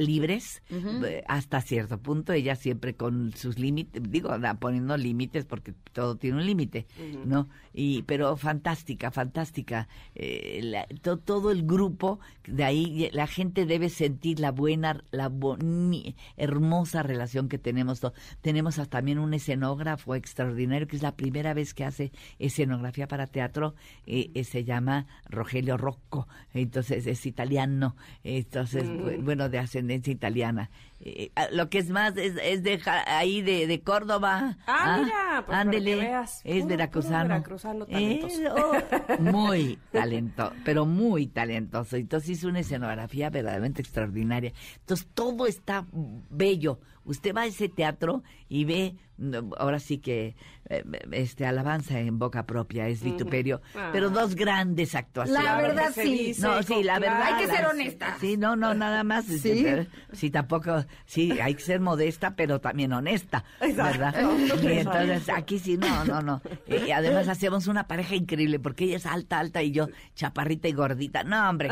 [1.06, 4.30] eh, hasta cierto punto, ella siempre con sus límites, digo,
[4.60, 6.88] poniendo límites porque todo tiene un límite,
[7.26, 7.48] ¿no?
[7.74, 9.88] Y, pero fantástica, fantástica.
[10.16, 15.30] Eh, la- to- todo el grupo, de ahí la gente debe sentir la buena, la
[15.30, 18.02] boni- hermosa relación que tenemos.
[18.42, 23.28] Tenemos hasta también un escenógrafo extraordinario, que es la primera vez que hace escenografía para
[23.28, 23.76] teatro,
[24.06, 30.35] eh, eh, se llama Rogelio Rocco, entonces es italiano, entonces, bu- bueno, de ascendencia italiana.
[31.02, 34.58] Eh, ah, lo que es más, es, es de ahí de, de Córdoba.
[34.66, 37.30] Ah, mira, pues ándele, veas, es veracruzano.
[37.30, 38.56] veracruzano Eh, talentoso.
[38.56, 41.98] oh, muy talentoso, pero muy talentoso.
[41.98, 44.54] Entonces hizo una escenografía verdaderamente extraordinaria.
[44.80, 45.86] Entonces todo está
[46.30, 46.80] bello.
[47.04, 48.96] Usted va a ese teatro y ve,
[49.58, 50.36] ahora sí que,
[50.68, 53.90] eh, este, alabanza en boca propia, es vituperio, Ah.
[53.94, 55.44] pero dos grandes actuaciones.
[55.44, 56.34] La verdad, sí.
[56.40, 57.22] No, sí, la verdad.
[57.24, 58.18] Hay que ser honesta.
[58.20, 59.26] Sí, no, no, nada más.
[59.26, 59.52] Sí.
[59.52, 64.16] este, Sí, tampoco, sí, hay que ser modesta, pero también honesta, ¿verdad?
[64.62, 66.42] Y entonces, aquí sí, no, no, no.
[66.68, 70.74] Y además hacemos una pareja increíble, porque ella es alta, alta, y yo chaparrita y
[70.74, 71.24] gordita.
[71.24, 71.70] No, hombre,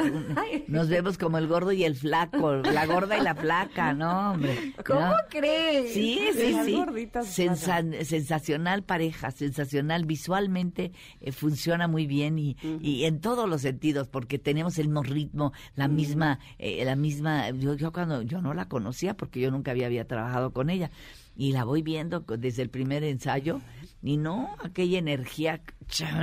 [0.68, 4.74] nos vemos como el gordo y el flaco, la gorda y la flaca, no, hombre.
[4.86, 5.16] ¿Cómo no.
[5.30, 5.94] crees?
[5.94, 6.74] Sí, sí, Las sí.
[6.74, 10.06] gorditas Sensa- sensacional pareja, sensacional.
[10.06, 10.92] Visualmente
[11.22, 15.54] eh, funciona muy bien y, y en todos los sentidos, porque tenemos el mismo ritmo,
[15.76, 17.50] la misma, eh, la misma.
[17.52, 20.92] Yo, yo cuando yo no la conocía, porque yo nunca había, había trabajado con ella,
[21.36, 23.60] y la voy viendo desde el primer ensayo,
[24.04, 25.62] y no, aquella energía,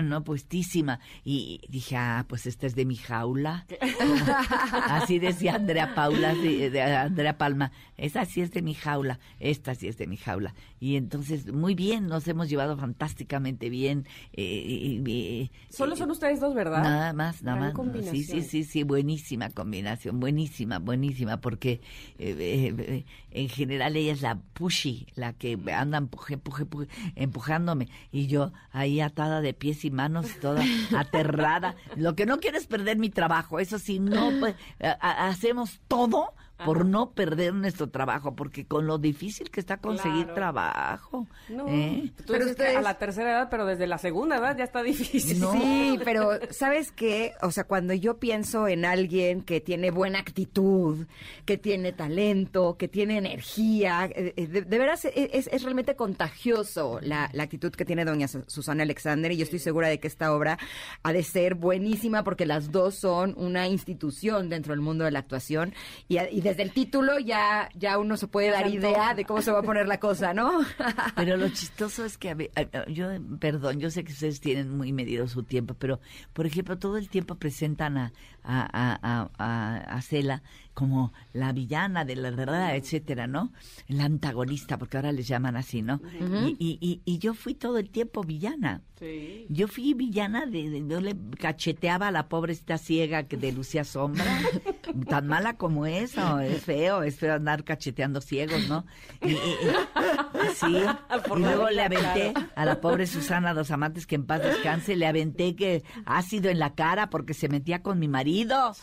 [0.02, 1.00] no, puestísima.
[1.24, 3.66] Y dije, ah, pues esta es de mi jaula.
[4.88, 7.72] Así decía Andrea Paula, de Andrea Palma.
[8.00, 10.54] Esa sí es de mi jaula, esta sí es de mi jaula.
[10.80, 14.06] Y entonces, muy bien, nos hemos llevado fantásticamente bien.
[14.32, 16.82] eh, y- y- Solo son ustedes dos, ¿verdad?
[16.82, 17.74] Nada más, nada Gran más.
[17.74, 18.14] combinación.
[18.16, 21.80] Sí, sí, sí, sí, buenísima combinación, buenísima, buenísima, porque
[22.18, 26.88] eh, eh, eh, en general ella es la pushy, la que anda empuje, empuje, empuje,
[27.16, 30.62] empujándome, y yo ahí atada de pies y manos, toda
[30.96, 31.76] aterrada.
[31.96, 34.54] Lo que no quiero es perder mi trabajo, eso sí, no, pues,
[35.00, 36.34] hacemos todo
[36.64, 40.34] por no perder nuestro trabajo, porque con lo difícil que está conseguir Claro.
[40.34, 41.26] trabajo.
[41.48, 42.10] No, ¿eh?
[42.18, 45.40] tú Pero ustedes- a la tercera edad, pero desde la segunda edad ya está difícil.
[45.40, 45.52] No.
[45.52, 47.32] Sí, pero ¿sabes qué?
[47.42, 51.06] O sea, cuando yo pienso en alguien que tiene buena actitud,
[51.44, 56.98] que tiene talento, que tiene energía, eh, eh, de, de veras es, es realmente contagioso
[57.02, 60.06] la, la actitud que tiene doña Su- Susana Alexander y yo estoy segura de que
[60.08, 60.58] esta obra
[61.02, 65.18] ha de ser buenísima porque las dos son una institución dentro del mundo de la
[65.20, 65.74] actuación
[66.08, 69.50] y, y desde el título ya, ya uno se puede dar idea de cómo se
[69.52, 70.60] va a poner la cosa, ¿no?
[71.16, 73.06] Pero lo chistoso es que, a- yo,
[73.38, 76.00] perdón, yo sé que ustedes tienen muy medido su tiempo, pero,
[76.32, 78.12] por ejemplo, todo el tiempo presentan a,
[78.42, 80.42] a, a, a, Cela
[80.74, 83.52] como la villana de la verdad, etcétera, ¿no?
[83.88, 86.00] La antagonista, porque ahora les llaman así, ¿no?
[86.40, 88.80] y, y, y, y yo fui todo el tiempo villana.
[88.98, 89.46] Sí.
[89.48, 93.84] Yo fui villana de, de- yo le cacheteaba a la pobrecita ciega que de Lucia
[93.84, 94.24] Sombra,
[95.08, 98.84] tan mala como eso, es feo, es feo andar cacheteando ciegos, ¿no?
[99.22, 99.36] Y,
[100.54, 100.76] sí,
[101.28, 102.48] Por y la luego le aventé claro.
[102.54, 106.58] a la pobre Susana Dos Amantes que en paz descanse, le aventé que ácido en
[106.58, 108.29] la cara porque se metía con mi marido.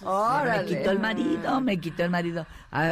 [0.03, 0.63] Órale.
[0.71, 2.45] Me quitó el marido, me quitó el marido.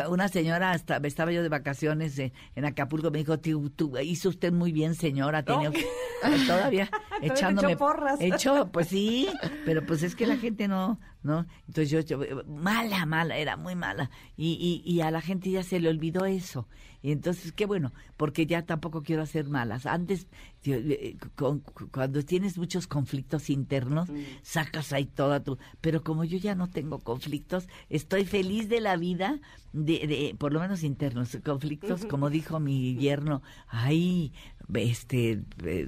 [0.10, 4.30] Una señora, hasta, estaba yo de vacaciones eh, en Acapulco, me dijo, "Tú- tú- hizo
[4.30, 5.72] usted muy bien, señora, tenía
[6.48, 6.90] todavía
[7.20, 8.20] te echándome echó porras.
[8.22, 9.28] Echó, pues sí,
[9.66, 11.46] pero pues es que la gente no, no.
[11.68, 14.10] Entonces yo, yo- mala, mala, era muy mala.
[14.38, 16.68] Y, y, y a la gente ya se le olvidó eso.
[17.06, 19.86] Y entonces, qué bueno, porque ya tampoco quiero hacer malas.
[19.86, 20.26] Antes,
[20.66, 21.60] eh, con-
[21.92, 24.10] cuando tienes muchos conflictos internos,
[24.42, 25.60] sacas ahí toda tu...
[25.82, 29.40] Pero como yo ya no tengo conflictos, estoy feliz de la vida,
[29.72, 34.34] de, de por lo menos internos, conflictos, como dijo mi yerno, ay,
[34.74, 35.88] este, eh,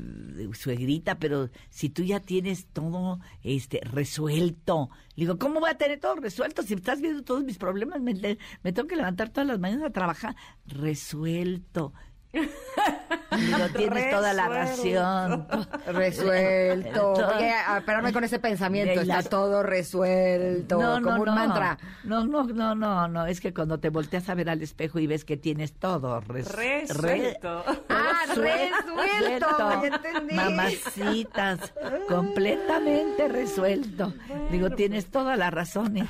[0.54, 6.00] suegrita, pero si tú ya tienes todo este resuelto, le digo, ¿cómo voy a tener
[6.00, 6.62] todo resuelto?
[6.62, 9.90] Si estás viendo todos mis problemas, me, me tengo que levantar todas las mañanas a
[9.92, 10.36] trabajar.
[10.68, 11.94] Resuelto suelto.
[13.38, 15.48] Digo, tienes toda la ración.
[15.88, 17.14] Resuelto.
[17.14, 17.34] Todo.
[17.36, 19.02] Voy a pararme con ese pensamiento.
[19.02, 20.78] Está las- todo resuelto.
[21.04, 21.78] como un mantra.
[22.04, 23.26] No, no, no, no, no.
[23.26, 26.52] Es que cuando te volteas a ver al espejo y ves que tienes todo res-
[26.54, 27.64] re- Resuelto.
[27.90, 29.48] Ah, resuelto.
[29.82, 30.36] Ya entendí.
[30.36, 31.74] Mamacitas,
[32.08, 34.14] completamente resuelto.
[34.52, 36.08] Digo, tienes toda la razón, hijo.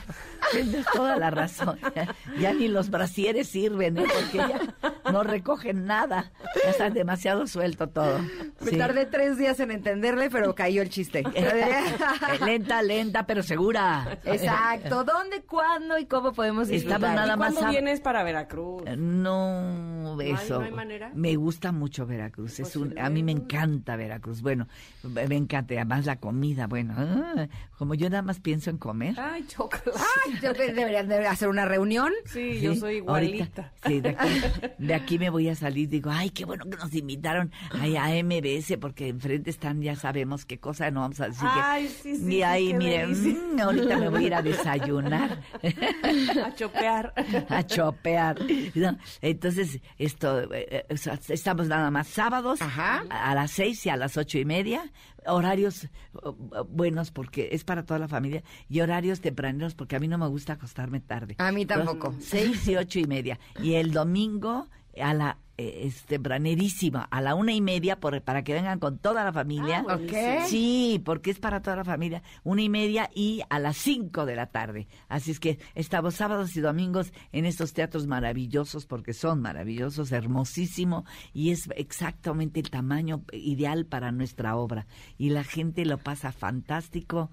[0.52, 1.80] Tienes toda la razón.
[2.40, 4.06] Ya ni los brasieres sirven, ¿eh?
[4.14, 6.32] Porque ya no recogen nada.
[6.64, 7.17] Ya está demasiado
[7.48, 8.20] suelto todo.
[8.62, 8.78] Me Sí.
[8.78, 11.24] tardé tres días en entenderle, pero cayó el chiste.
[11.34, 11.54] Eh,
[12.46, 14.18] lenta, lenta, pero segura.
[14.26, 15.04] Exacto.
[15.04, 17.00] ¿Dónde, cuándo y cómo podemos disfrutar?
[17.00, 18.84] Estamos nada ¿Y más cuándo a- vienes para Veracruz?
[18.98, 20.60] No, hay- eso.
[20.60, 21.12] no hay manera?
[21.14, 22.60] Me gusta mucho Veracruz.
[22.60, 24.42] Es un, a mí me encanta Veracruz.
[24.42, 24.68] Bueno,
[25.04, 25.74] me encanta.
[25.76, 26.94] Además la comida, bueno.
[26.98, 27.48] ah,
[27.78, 29.16] como yo nada más pienso en comer.
[29.20, 29.82] Ay, chocas.
[29.86, 32.12] Ay, yo creo que deberían de hacer una reunión.
[32.26, 33.74] Sí, yo soy ahorita, igualita.
[33.86, 34.42] sí, de aquí,
[34.78, 35.90] de aquí me voy a salir.
[35.90, 40.46] Digo, ay, qué bueno que nos invitaron ay, a MBS, porque enfrente están, ya sabemos
[40.46, 41.60] qué cosa, no vamos a decir que.
[41.62, 45.42] Ay, sí, sí, y ahí, miren, mm, ahorita me voy a ir a desayunar.
[46.46, 47.14] A chopear.
[47.50, 48.38] a chopear.
[48.76, 53.04] No, entonces, esto, eh, o sea, estamos nada más sábados Ajá.
[53.10, 54.92] a, las seis y a las ocho y media,
[55.26, 60.00] horarios oh, oh, buenos porque es para toda la familia y horarios tempraneros porque a
[60.00, 61.36] mí no me gusta acostarme tarde.
[61.40, 62.14] A mí tampoco.
[62.20, 63.40] seis y ocho y media.
[63.62, 64.68] Y el domingo
[65.02, 68.98] a la eh, es tempranerísima, a la una y media por, para que vengan con
[69.00, 69.84] toda la familia.
[69.88, 70.46] Ah.
[70.48, 72.22] Sí, porque es para toda la familia.
[72.44, 74.88] Una y media y a las cinco de la tarde.
[75.08, 81.06] Así es que estamos sábados y domingos en estos teatros maravillosos, porque son maravillosos, hermosísimo,
[81.34, 84.86] y es exactamente el tamaño ideal para nuestra obra.
[85.18, 87.32] Y la gente lo pasa fantástico.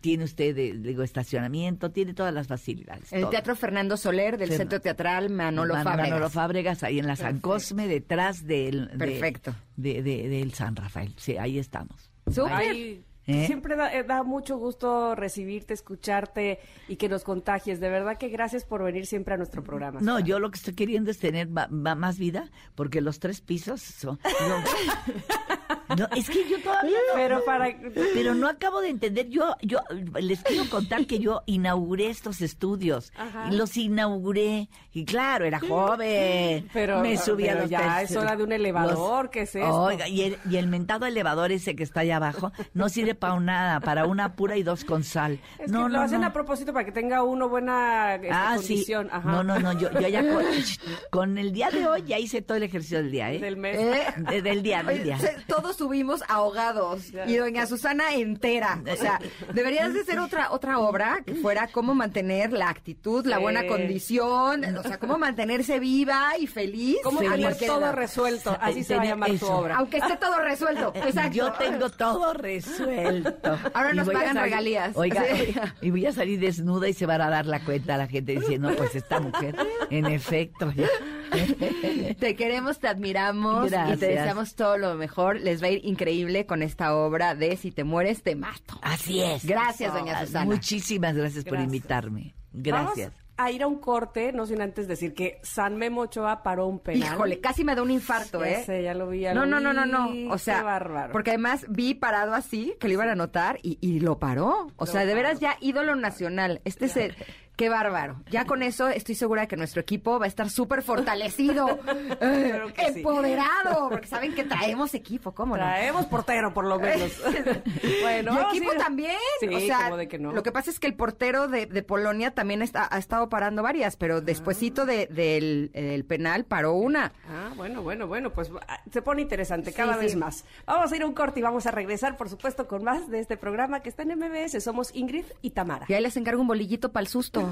[0.00, 3.12] Tiene usted, eh, digo, estacionamiento, tiene todas las facilidades.
[3.12, 3.30] El todo.
[3.30, 6.10] Teatro Fernando Soler del Centro Teatral Manolo Man- Fábregas.
[6.10, 8.88] Manolo Fábregas, ahí en la San Cosme, detrás del...
[8.88, 9.54] de- Perfecto.
[9.76, 11.14] De, de- del San Rafael.
[11.16, 12.10] Sí, ahí estamos.
[12.30, 13.02] Súper.
[13.26, 13.46] ¿Eh?
[13.46, 17.80] Siempre da, eh, da mucho gusto recibirte, escucharte y que nos contagies.
[17.80, 20.00] De verdad que gracias por venir siempre a nuestro programa.
[20.00, 20.26] No, Sara.
[20.26, 23.80] yo lo que estoy queriendo es tener ma- ma- más vida, porque los tres pisos
[23.80, 24.18] son...
[24.46, 24.56] No,
[25.96, 27.14] no, es que yo todavía no...
[27.14, 27.68] Pero para...
[28.14, 29.28] Pero no acabo de entender.
[29.28, 29.80] Yo, yo
[30.20, 33.12] les quiero contar que yo inauguré estos estudios.
[33.16, 33.48] Ajá.
[33.50, 34.68] Y los inauguré.
[34.92, 36.68] Y claro, era joven.
[36.72, 39.74] Pero- me subí a los ya es hora de un elevador, ¿qué es esto?
[39.82, 43.38] Oiga, y el, y el mentado elevador ese que está allá abajo no sirve para
[43.40, 45.40] nada, para una pura y dos con sal.
[45.58, 46.28] Es no, que no, lo hacen no.
[46.28, 48.68] a propósito para que tenga uno buena este, Ah, sí.
[48.68, 49.08] condición.
[49.12, 49.30] Ajá.
[49.30, 50.44] No, no, no, yo, yo ya con,
[51.10, 53.38] con el día de hoy ya hice todo el ejercicio del día, ¿eh?
[53.40, 53.76] Del mes.
[53.78, 54.04] ¿Eh?
[54.30, 55.18] De- del día, del Oye, día.
[55.46, 58.80] todos subimos ahogados y doña Susana entera.
[58.90, 59.20] O sea,
[59.52, 64.64] deberías de hacer otra otra obra que fuera cómo mantener la actitud, la buena condición,
[64.78, 66.96] o sea, cómo mantenerse viva y feliz.
[67.04, 67.92] ¿Cómo tener todo edad.
[67.94, 68.56] resuelto?
[68.62, 69.76] Así se va a tu obra.
[69.76, 70.92] Aunque esté todo resuelto.
[71.06, 71.34] Exacto.
[71.36, 73.58] Yo tengo todo resuelto.
[73.74, 74.96] Ahora Y nos pagan salir- regalías.
[74.96, 75.54] Oiga, Sí.
[75.82, 78.32] y voy a salir desnuda y se van a dar la cuenta a la gente
[78.32, 79.54] diciendo, pues esta mujer,
[79.90, 80.72] en efecto.
[80.74, 80.88] ya.
[82.18, 85.40] Te queremos, te admiramos y te deseamos todo lo mejor.
[85.40, 88.78] Les va a ir increíble con esta obra de Si te mueres, te mato.
[88.82, 89.44] Así es.
[89.44, 90.44] Gracias, doña Susana.
[90.46, 92.34] Muchísimas gracias, por invitarme.
[92.52, 93.08] Gracias.
[93.08, 96.68] Vamos a ir a un corte, no sin antes decir que San Memo Ochoa paró
[96.68, 97.14] un penal.
[97.14, 98.62] Híjole, casi me da un infarto, Ya ¿eh?
[98.64, 100.24] sé, ya lo vi, ya no, lo no, no, no, vi.
[100.26, 100.32] no.
[100.34, 101.12] O sea, Qué bárbaro.
[101.12, 104.68] porque además vi parado así, que lo iban a anotar y, y lo paró.
[104.76, 105.52] O Lo sea, de veras paró.
[105.52, 106.60] ya ídolo nacional.
[106.64, 107.16] Este es el...
[107.56, 108.16] Qué bárbaro.
[108.30, 111.78] Ya con eso estoy segura de que nuestro equipo va a estar súper fortalecido,
[112.18, 112.98] Claro que sí.
[112.98, 115.62] empoderado, porque saben que traemos equipo, ¿cómo no?
[115.62, 117.12] Traemos portero, por lo menos.
[118.02, 119.12] bueno, y equipo también.
[119.40, 120.32] Sí, o sea, como de que no.
[120.32, 123.62] lo que pasa es que el portero de, de Polonia también está- ha estado parando
[123.62, 127.12] varias, pero despuesito de, del el penal paró una.
[127.28, 130.44] Ah, bueno, bueno, bueno, pues ah, se pone interesante cada vez más.
[130.66, 133.20] Vamos a ir a un corte y vamos a regresar, por supuesto, con más de
[133.20, 134.62] este programa que está en MBS.
[134.62, 135.86] Somos Ingrid y Tamara.
[135.88, 137.43] Y ahí les encargo un bolillito para el susto.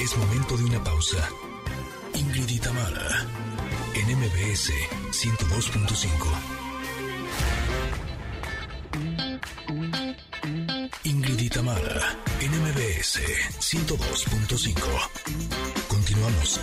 [0.00, 1.18] Es momento de una pausa.
[2.14, 3.26] Ingrid y Tamara,
[3.94, 4.72] en MBS
[5.10, 6.08] 102.5.
[11.04, 13.20] Ingrid y Tamara, en MBS
[13.60, 14.80] 102.5.
[15.88, 16.58] Continuamos.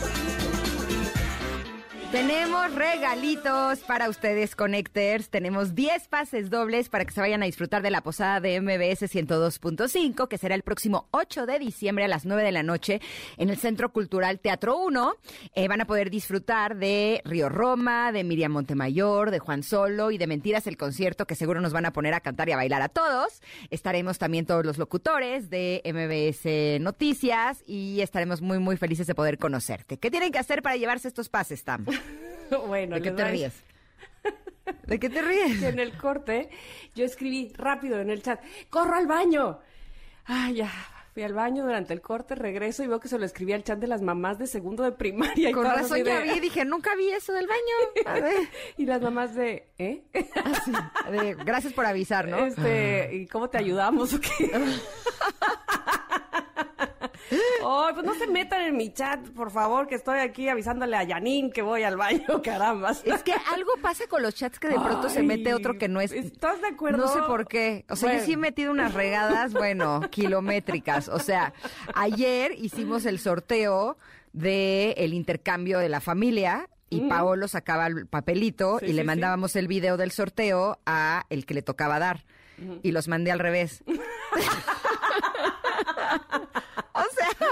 [2.12, 5.30] Tenemos regalitos para ustedes, Connectors.
[5.30, 9.14] Tenemos 10 pases dobles para que se vayan a disfrutar de la posada de MBS
[9.14, 13.02] 102.5, que será el próximo 8 de diciembre a las 9 de la noche
[13.38, 15.14] en el Centro Cultural Teatro 1.
[15.56, 20.18] Eh, van a poder disfrutar de Río Roma, de Miriam Montemayor, de Juan Solo y
[20.18, 22.82] de Mentiras el concierto, que seguro nos van a poner a cantar y a bailar
[22.82, 23.42] a todos.
[23.72, 29.38] Estaremos también todos los locutores de MBS Noticias y estaremos muy, muy felices de poder
[29.38, 29.98] conocerte.
[29.98, 31.86] ¿Qué tienen que hacer para llevarse estos pases, Tam?
[32.68, 33.64] bueno, ¿De qué te ríes?
[34.88, 35.62] ¿De qué te ríes?
[35.64, 36.50] En el corte,
[36.96, 39.60] yo escribí rápido en el chat, ¡corro al baño!
[40.26, 40.72] Ay, ya,
[41.14, 43.80] fui al baño durante el corte, regreso y veo que se lo escribí al chat
[43.80, 45.50] de las mamás de segundo de primaria.
[45.50, 48.06] Y Con razón ya vi, dije, nunca vi eso del baño.
[48.06, 48.50] A ver.
[48.78, 50.04] Y las mamás de, ¿eh?
[50.44, 50.72] Así,
[51.12, 52.46] de, gracias por avisar, ¿no?
[52.46, 54.52] Este, ¿y cómo te ayudamos o qué?
[57.32, 61.08] Ay, pues no se metan en mi chat, por favor, que estoy aquí avisándole a
[61.08, 62.92] Janine que voy al baño, caramba.
[62.92, 66.02] Es que algo pasa con los chats que de pronto se mete otro que no
[66.02, 66.12] es.
[66.12, 66.98] ¿estás de acuerdo?
[66.98, 67.86] No sé por qué.
[67.90, 71.08] O sea, yo sí he metido unas regadas, bueno, kilométricas.
[71.10, 71.54] O sea,
[71.96, 73.98] ayer hicimos el sorteo
[74.34, 79.06] de el intercambio de la familia y Paolo sacaba el papelito Sí, y le sí,
[79.08, 82.24] mandábamos el video del sorteo a el que le tocaba dar.
[82.84, 83.84] Y los mandé al revés.
[87.06, 87.50] O sea,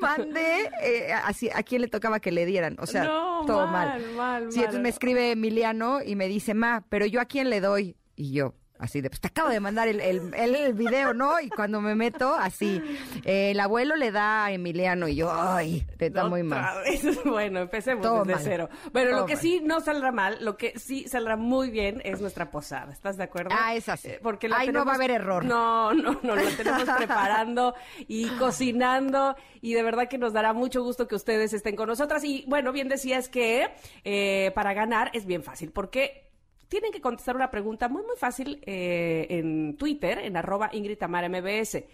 [0.00, 2.76] mandé eh, así, a quién le tocaba que le dieran.
[2.80, 4.14] O sea, No, todo mal, mal.
[4.42, 7.60] mal, Sí, entonces me escribe Emiliano y me dice, ma, pero yo a quién le
[7.60, 7.96] doy.
[8.16, 11.40] Y yo, así de, pues te acabo de mandar el, el, el- el video, ¿no?
[11.40, 12.82] Y cuando me meto, así,
[13.24, 16.82] eh, el abuelo le da a Emiliano y yo, ay, te está muy mal.
[16.84, 17.02] vez.
[17.24, 18.42] Bueno, empecemos Todo desde mal.
[18.44, 18.68] cero.
[18.92, 19.42] Bueno, Todo lo que mal.
[19.42, 22.92] sí no saldrá mal, lo que sí saldrá muy bien es nuestra posada.
[22.92, 23.50] ¿Estás de acuerdo?
[23.58, 24.08] Ah, esa sí.
[24.08, 25.44] Eh, Porque Ahí no va a haber error.
[25.44, 27.74] No, no, no, lo tenemos preparando
[28.08, 32.24] y cocinando y de verdad que nos dará mucho gusto que ustedes estén con nosotras.
[32.24, 33.68] Y bueno, bien decías que
[34.04, 36.24] eh, para ganar es bien fácil porque
[36.68, 41.28] tienen que contestar una pregunta muy, muy fácil eh, en Twitter, en arroba Ingrid Tamara
[41.28, 41.84] MBS.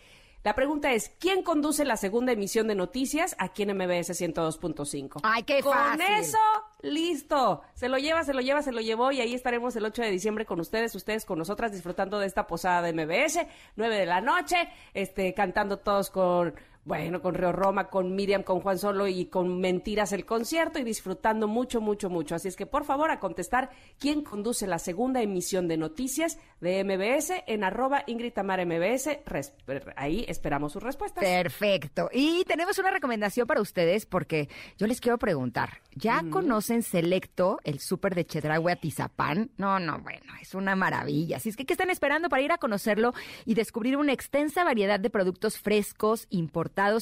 [0.43, 5.21] La pregunta es, ¿quién conduce la segunda emisión de noticias aquí en MBS 102.5?
[5.23, 6.07] Ay, qué Con fácil.
[6.19, 6.39] eso,
[6.81, 7.61] listo.
[7.75, 10.11] Se lo lleva, se lo lleva, se lo llevó y ahí estaremos el 8 de
[10.11, 13.47] diciembre con ustedes, ustedes con nosotras disfrutando de esta posada de MBS,
[13.77, 14.57] 9 de la noche,
[14.95, 16.55] este, cantando todos con,
[16.85, 20.85] bueno, con Río Roma, con Miriam, con Juan Solo y con Mentiras el concierto y
[20.85, 22.35] disfrutando mucho, mucho, mucho.
[22.35, 26.83] Así es que por favor a contestar quién conduce la segunda emisión de noticias de
[26.83, 29.21] MBS en arroba Ingrid Tamara MBS.
[29.97, 31.23] Ahí esperamos sus respuestas.
[31.23, 32.09] Perfecto.
[32.13, 37.79] Y tenemos una recomendación para ustedes porque yo les quiero preguntar, ¿ya conocen Selecto, el
[37.81, 39.51] súper de Chedraui Atizapán?
[39.59, 41.37] No, no, bueno, es una maravilla.
[41.37, 43.13] Así es que, ¿qué están esperando para ir a conocerlo
[43.45, 46.27] y descubrir una extensa variedad de productos frescos,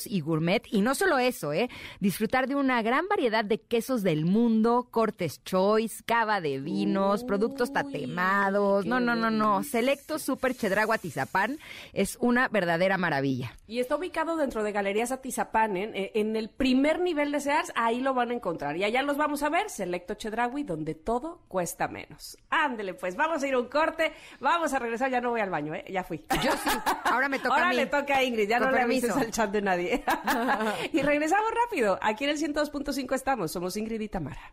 [0.06, 0.62] y gourmet?
[0.70, 1.68] Y no solo eso, ¿eh?
[2.00, 7.72] Disfrutar de una gran variedad de quesos del mundo, cortes choice, cava de vinos, productos
[7.72, 8.86] tatemados.
[8.86, 9.62] No, no, no, no.
[9.62, 11.58] Selecto Super Chedraui Atizapán
[11.92, 13.52] es una verdadera maravilla.
[13.66, 16.10] Y está ubicado dentro de Galerías Atizapán, ¿eh?
[16.14, 18.76] en el primer nivel de Sears, ahí lo van a encontrar.
[18.76, 22.36] Y allá los vamos a ver, Selecto Chedraui, donde todo cuesta menos.
[22.50, 25.50] Ándele, pues, vamos a ir a un corte, vamos a regresar, ya no voy al
[25.50, 25.84] baño, ¿eh?
[25.90, 26.24] ya fui.
[26.42, 26.70] Yo sí,
[27.04, 27.76] ahora me toca Ahora a mí.
[27.76, 29.06] le toca a Ingrid, ya Con no le permiso.
[29.12, 30.04] avises al chat de nadie.
[30.92, 34.52] y regresamos rápido, aquí en el 102.5 estamos, somos Ingrid y Tamara.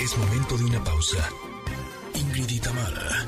[0.00, 1.28] Es momento de una pausa.
[2.14, 3.26] Ingrid y Tamara,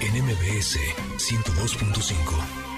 [0.00, 0.78] en MBS
[1.18, 2.70] 102.5.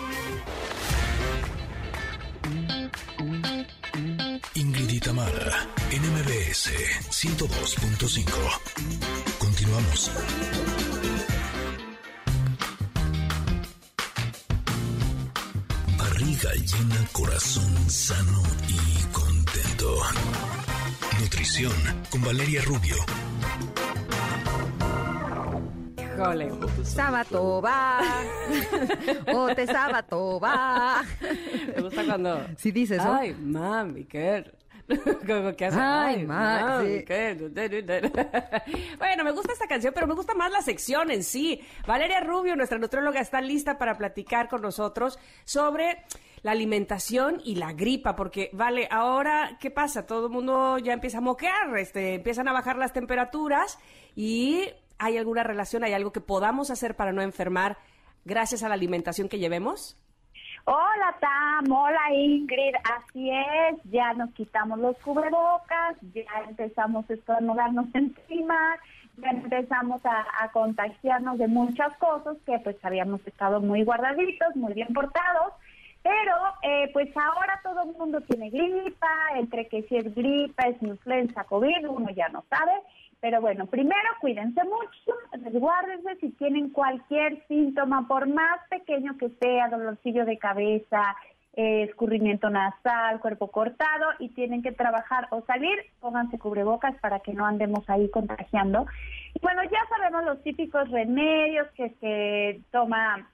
[4.55, 6.71] Ingrid y Tamara, en MBS
[7.11, 8.31] 102.5.
[9.39, 10.11] Continuamos.
[16.43, 19.97] Barriga llena, corazón sano y contento.
[21.21, 21.73] Nutrición
[22.11, 22.97] con Valeria Rubio.
[25.99, 26.51] Híjole.
[26.85, 28.01] Sabatoba.
[29.35, 31.03] o te sabatoba.
[31.77, 32.47] Me gusta cuando...
[32.57, 33.15] Sí dices, ¿no?
[33.15, 34.51] Ay, mami, qué...
[35.27, 37.05] Como que hace, Ay, ma- mami, sí.
[37.05, 37.35] qué-
[38.99, 41.61] Bueno, me gusta esta canción, pero me gusta más la sección en sí.
[41.87, 46.05] Valeria Rubio, nuestra nutrióloga, está lista para platicar con nosotros sobre
[46.43, 50.07] la alimentación y la gripa, porque, vale, ahora, ¿qué pasa?
[50.07, 53.79] Todo el mundo ya empieza a moquear, este, empiezan a bajar las temperaturas
[54.17, 54.65] y
[54.99, 57.79] ¿hay alguna relación, hay algo que podamos hacer para no enfermar
[58.25, 59.99] gracias a la alimentación que llevemos?
[60.65, 67.87] Hola Tam, hola Ingrid, así es, ya nos quitamos los cubrebocas, ya empezamos a estornudarnos
[67.95, 68.77] encima,
[69.17, 74.73] ya empezamos a, a contagiarnos de muchas cosas que pues habíamos estado muy guardaditos, muy
[74.73, 75.53] bien portados,
[76.93, 81.89] pues ahora todo el mundo tiene gripa, entre que si es gripa, es influenza, COVID,
[81.89, 82.73] uno ya no sabe,
[83.21, 89.69] pero bueno, primero cuídense mucho, resguárdense si tienen cualquier síntoma, por más pequeño que sea,
[89.69, 91.17] dolorcillo de cabeza,
[91.55, 97.35] eh, escurrimiento nasal, cuerpo cortado y tienen que trabajar o salir, pónganse cubrebocas para que
[97.35, 98.87] no andemos ahí contagiando.
[99.35, 103.29] Y bueno, ya sabemos los típicos remedios que se toma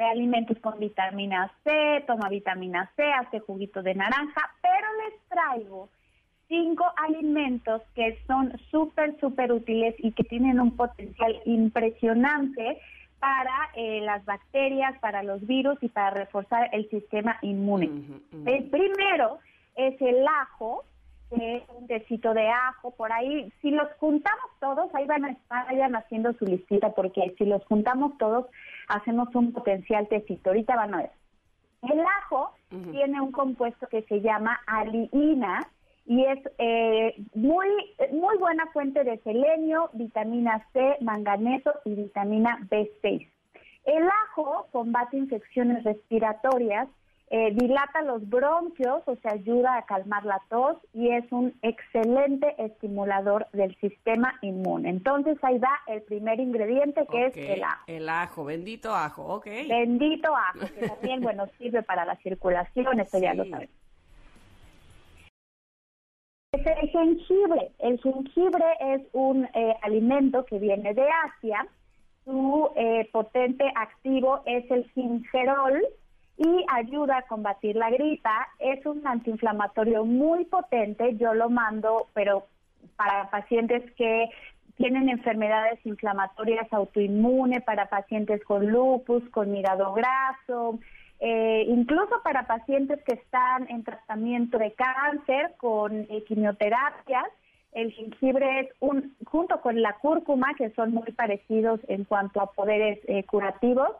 [0.00, 5.90] de alimentos con vitamina C, toma vitamina C, hace juguito de naranja, pero les traigo
[6.48, 12.80] cinco alimentos que son súper, súper útiles y que tienen un potencial impresionante
[13.20, 17.90] para eh, las bacterias, para los virus y para reforzar el sistema inmune.
[18.46, 19.38] El primero
[19.76, 20.84] es el ajo,
[21.30, 23.52] un tecito de ajo, por ahí.
[23.62, 27.64] Si los juntamos todos, ahí van a estar, vayan haciendo su listita, porque si los
[27.66, 28.46] juntamos todos,
[28.88, 30.50] hacemos un potencial tecito.
[30.50, 31.10] Ahorita van a ver.
[31.82, 35.66] El ajo tiene un compuesto que se llama aliina
[36.06, 37.68] y es eh, muy,
[38.12, 43.28] muy buena fuente de selenio, vitamina C, manganeso y vitamina B6.
[43.84, 46.88] El ajo combate infecciones respiratorias,
[47.32, 52.56] eh, dilata los bronquios, o sea, ayuda a calmar la tos y es un excelente
[52.58, 54.90] estimulador del sistema inmune.
[54.90, 57.84] Entonces ahí va el primer ingrediente que es el ajo.
[57.86, 59.46] El ajo, bendito ajo, ok.
[59.68, 63.76] Bendito ajo, que también, bueno, sirve para la circulación, eso ya lo sabemos.
[66.50, 67.70] Es el jengibre.
[67.78, 71.64] El jengibre es un eh, alimento que viene de Asia.
[72.24, 75.80] Su eh, potente activo es el gingerol
[76.40, 78.48] y ayuda a combatir la gripa.
[78.58, 81.14] Es un antiinflamatorio muy potente.
[81.16, 82.46] Yo lo mando, pero
[82.96, 84.30] para pacientes que
[84.78, 90.78] tienen enfermedades inflamatorias autoinmunes, para pacientes con lupus, con hígado graso,
[91.20, 97.26] eh, incluso para pacientes que están en tratamiento de cáncer con eh, quimioterapias.
[97.72, 102.50] El jengibre es un, junto con la cúrcuma, que son muy parecidos en cuanto a
[102.52, 103.90] poderes eh, curativos,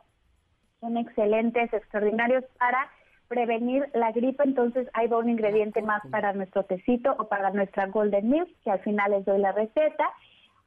[0.81, 2.91] son excelentes, extraordinarios para
[3.29, 4.43] prevenir la gripe.
[4.45, 8.71] Entonces, ahí va un ingrediente más para nuestro tecito o para nuestra Golden Milk, que
[8.71, 10.11] al final les doy la receta.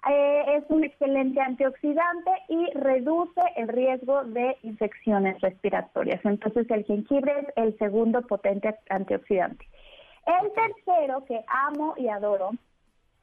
[0.09, 6.24] Eh, es un excelente antioxidante y reduce el riesgo de infecciones respiratorias.
[6.26, 9.66] Entonces, el jengibre es el segundo potente antioxidante.
[10.26, 12.51] El tercero que amo y adoro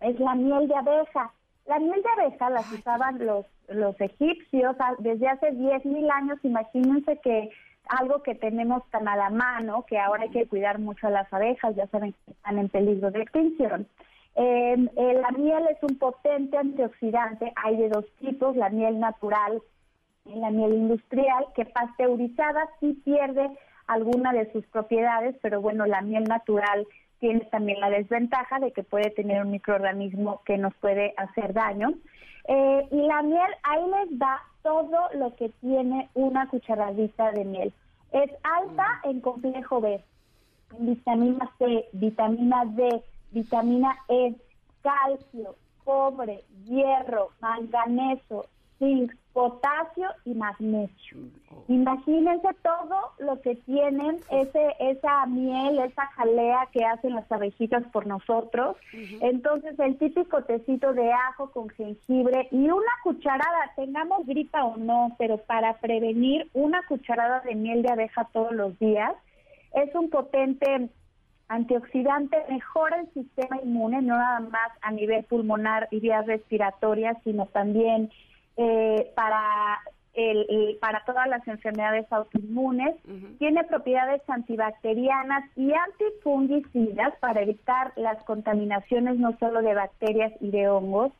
[0.01, 1.33] es la miel de abeja.
[1.67, 6.39] La miel de abeja las usaban los, los egipcios ah, desde hace 10.000 años.
[6.43, 7.51] Imagínense que
[7.89, 11.33] algo que tenemos tan a la mano, que ahora hay que cuidar mucho a las
[11.33, 13.87] abejas, ya saben que están en peligro de extinción.
[14.37, 19.61] Eh, eh, la miel es un potente antioxidante, hay de dos tipos, la miel natural
[20.25, 23.51] y la miel industrial, que pasteurizada sí pierde
[23.87, 26.87] alguna de sus propiedades, pero bueno, la miel natural
[27.21, 31.93] tiene también la desventaja de que puede tener un microorganismo que nos puede hacer daño.
[32.49, 37.73] Eh, y la miel, ahí les da todo lo que tiene una cucharadita de miel.
[38.13, 40.03] Es alta en complejo B,
[40.79, 44.35] en vitamina C, vitamina D, vitamina E,
[44.83, 45.55] calcio,
[45.85, 48.47] cobre, hierro, manganeso,
[48.81, 51.19] zinc, potasio y magnesio.
[51.69, 58.09] Imagínense todo lo que tienen ese esa miel, esa jalea que hacen las abejitas por
[58.09, 58.77] nosotros.
[59.21, 65.15] Entonces, el típico tecito de ajo con jengibre y una cucharada, tengamos gripa o no,
[65.17, 69.13] pero para prevenir una cucharada de miel de abeja todos los días
[69.75, 70.89] es un potente
[71.47, 77.47] antioxidante, mejora el sistema inmune, no nada más a nivel pulmonar y vías respiratorias, sino
[77.47, 78.11] también
[78.57, 79.81] eh, para
[80.15, 82.97] el, el- para todas las enfermedades autoinmunes.
[83.39, 90.69] Tiene propiedades antibacterianas y antifungicidas para evitar las contaminaciones no solo de bacterias y de
[90.69, 91.13] hongos.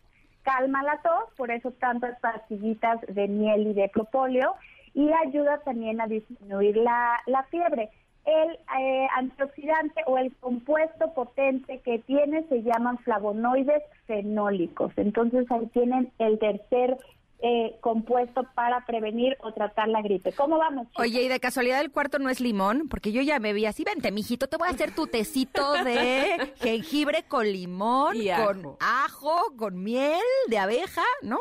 [0.43, 4.55] Calma la tos, por eso tantas pastillitas de miel y de propóleo
[4.95, 7.91] y ayuda también a disminuir la, la fiebre.
[8.25, 14.93] El eh, antioxidante o el compuesto potente que tiene se llaman flavonoides fenólicos.
[14.97, 16.99] Entonces ahí tienen el tercer
[17.43, 20.33] eh, compuesto para prevenir o tratar la gripe.
[20.33, 20.89] ¿Cómo vamos?
[20.97, 23.83] Oye, y de casualidad el cuarto no es limón, porque yo ya me vi así,
[23.85, 28.79] vente, mijito, te voy a hacer tu tecito de jengibre con limón, Y con ajo.
[28.81, 31.39] ajo, con miel de abeja, ¿no?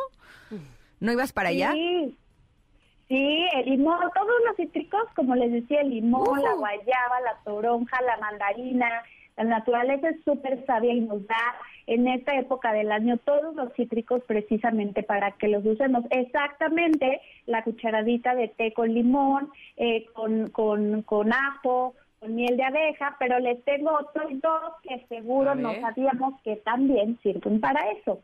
[1.01, 1.71] ¿No ibas para allá?
[1.73, 2.17] Sí,
[3.07, 6.59] sí, el limón, todos los cítricos, como les decía, el limón, la Ujú.
[6.59, 8.89] guayaba, la toronja, la mandarina,
[9.37, 11.37] la naturaleza es súper sabia y nos da
[11.89, 16.05] en esta época del año todos los cítricos precisamente para que los usemos.
[16.11, 22.63] Exactamente la cucharadita de té con limón, eh, con, con, con ajo, con miel de
[22.63, 28.19] abeja, pero les tengo otros dos que seguro no sabíamos que también sirven para eso.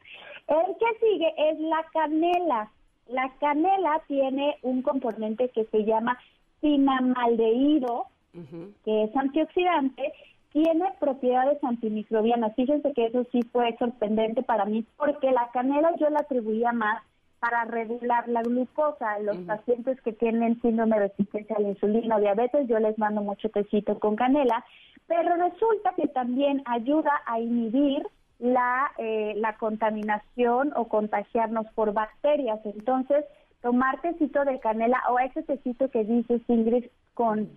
[0.47, 2.69] El que sigue es la canela.
[3.07, 6.19] La canela tiene un componente que se llama
[6.61, 8.05] cinamaldehído,
[8.83, 10.13] que es antioxidante,
[10.55, 12.55] tiene propiedades antimicrobianas.
[12.55, 17.03] Fíjense que eso sí fue sorprendente para mí, porque la canela yo la atribuía más
[17.41, 19.19] para regular la glucosa.
[19.19, 23.21] Los pacientes que tienen síndrome de resistencia a la insulina o diabetes, yo les mando
[23.21, 24.63] mucho tecito con canela,
[25.07, 28.07] pero resulta que también ayuda a inhibir
[28.39, 32.61] la, eh, la contaminación o contagiarnos por bacterias.
[32.63, 33.25] Entonces,
[33.61, 37.49] tomar tecito de canela o ese tecito que dice Ingrid con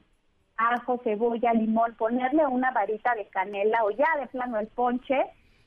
[0.59, 5.17] ajo, cebolla, limón, ponerle una varita de canela o ya de plano el ponche,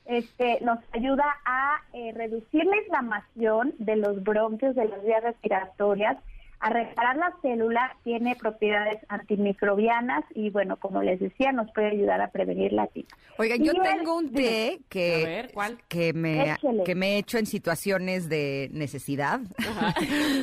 [0.05, 6.17] este, nos ayuda a eh, reducir la inflamación de los bronquios, de las vías respiratorias,
[6.61, 12.21] a reparar las células, tiene propiedades antimicrobianas y bueno, como les decía, nos puede ayudar
[12.21, 13.07] a prevenir la tina.
[13.37, 15.79] Oigan, yo el- tengo un té que, A ver, ¿cuál?
[15.87, 16.83] que, me, Échale.
[16.83, 19.39] que me he hecho en situaciones de necesidad,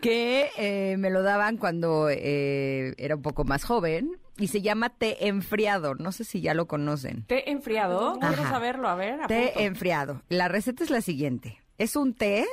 [0.00, 4.90] que eh, me lo daban cuando eh, era un poco más joven y se llama
[4.90, 5.94] té enfriado.
[5.94, 7.24] No sé si ya lo conocen.
[7.24, 8.18] ¿Té enfriado?
[8.20, 9.26] Quiero saberlo, a ver.
[9.26, 10.22] Té enfriado.
[10.28, 11.58] La receta es la siguiente.
[11.78, 12.44] Es un té,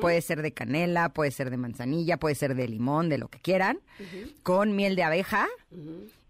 [0.00, 3.40] puede ser de canela, puede ser de manzanilla, puede ser de limón, de lo que
[3.40, 3.80] quieran,
[4.44, 5.48] con miel de abeja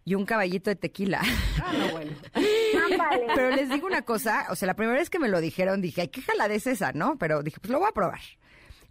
[0.05, 1.21] y un caballito de tequila.
[1.63, 2.13] Ah, no, bueno.
[3.35, 6.01] Pero les digo una cosa, o sea, la primera vez que me lo dijeron dije,
[6.01, 7.17] ay, qué jalada es esa, ¿no?
[7.19, 8.21] Pero dije, pues lo voy a probar.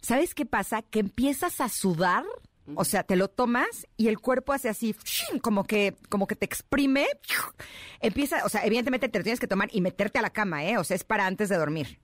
[0.00, 0.82] ¿Sabes qué pasa?
[0.82, 2.24] Que empiezas a sudar,
[2.74, 4.94] o sea, te lo tomas y el cuerpo hace así,
[5.42, 7.06] como que, como que te exprime,
[8.00, 10.78] empieza, o sea, evidentemente te lo tienes que tomar y meterte a la cama, ¿eh?
[10.78, 11.98] O sea, es para antes de dormir.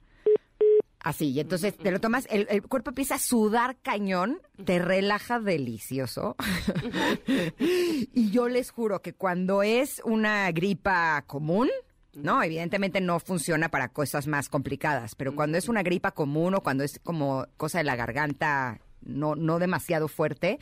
[1.07, 5.39] Así, y entonces te lo tomas, el, el cuerpo empieza a sudar cañón, te relaja
[5.39, 6.35] delicioso.
[7.61, 11.71] y yo les juro que cuando es una gripa común,
[12.13, 16.61] no, evidentemente no funciona para cosas más complicadas, pero cuando es una gripa común o
[16.61, 20.59] cuando es como cosa de la garganta no, no demasiado fuerte,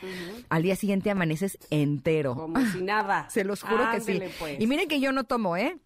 [0.51, 2.35] al día siguiente amaneces entero.
[2.35, 3.29] Como si nada.
[3.31, 4.21] Se los juro que sí.
[4.39, 4.61] pues.
[4.61, 5.79] Y miren que yo no tomo, ¿eh?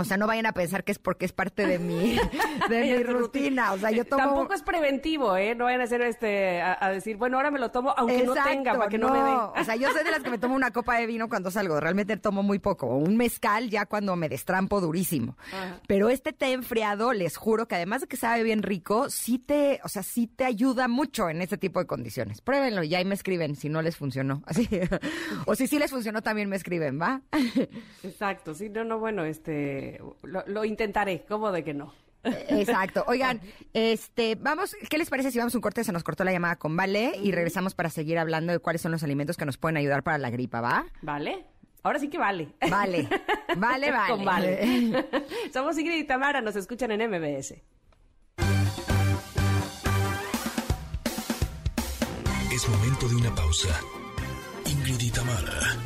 [0.00, 2.16] O sea, no vayan a pensar que es porque es parte de mi,
[2.68, 3.72] de mi rutina.
[3.72, 4.22] O sea, yo tomo...
[4.22, 5.54] Tampoco es preventivo, ¿eh?
[5.54, 8.34] No vayan a hacer este, a, a decir, bueno, ahora me lo tomo, aunque no
[8.34, 9.60] tenga, para que no, me dé.
[9.60, 11.78] O sea, yo soy de las que me tomo una copa de vino cuando salgo.
[11.80, 12.86] Realmente tomo muy poco.
[12.86, 15.36] O un mezcal ya cuando me destrampo durísimo.
[15.86, 19.80] Pero este té enfriado, les juro que además de que sabe bien rico, sí te,
[19.84, 22.40] o sea, sí te ayuda mucho en este tipo de condiciones.
[22.40, 24.42] Pruébenlo y ahí me escriben si no les funcionó.
[24.46, 24.68] Así.
[25.46, 27.22] o si sí les funcionó, también me escriben, ¿va?
[28.02, 29.89] Exacto, sí, no, no, bueno, este,
[30.22, 31.92] lo, lo intentaré, ¿cómo de que no?
[32.22, 33.04] Exacto.
[33.06, 33.40] Oigan,
[33.72, 35.84] este, vamos, ¿qué les parece si vamos a un corte?
[35.84, 38.92] Se nos cortó la llamada con Vale y regresamos para seguir hablando de cuáles son
[38.92, 40.86] los alimentos que nos pueden ayudar para la gripa, ¿va?
[41.02, 41.46] ¿Vale?
[41.82, 42.48] Ahora sí que vale.
[42.70, 43.08] Vale,
[43.56, 44.08] vale, vale.
[44.08, 45.08] Con vale.
[45.52, 47.54] Somos Ingrid y Tamara, nos escuchan en MBS.
[52.52, 53.68] Es momento de una pausa.
[54.66, 55.76] Ingrid y Tamara,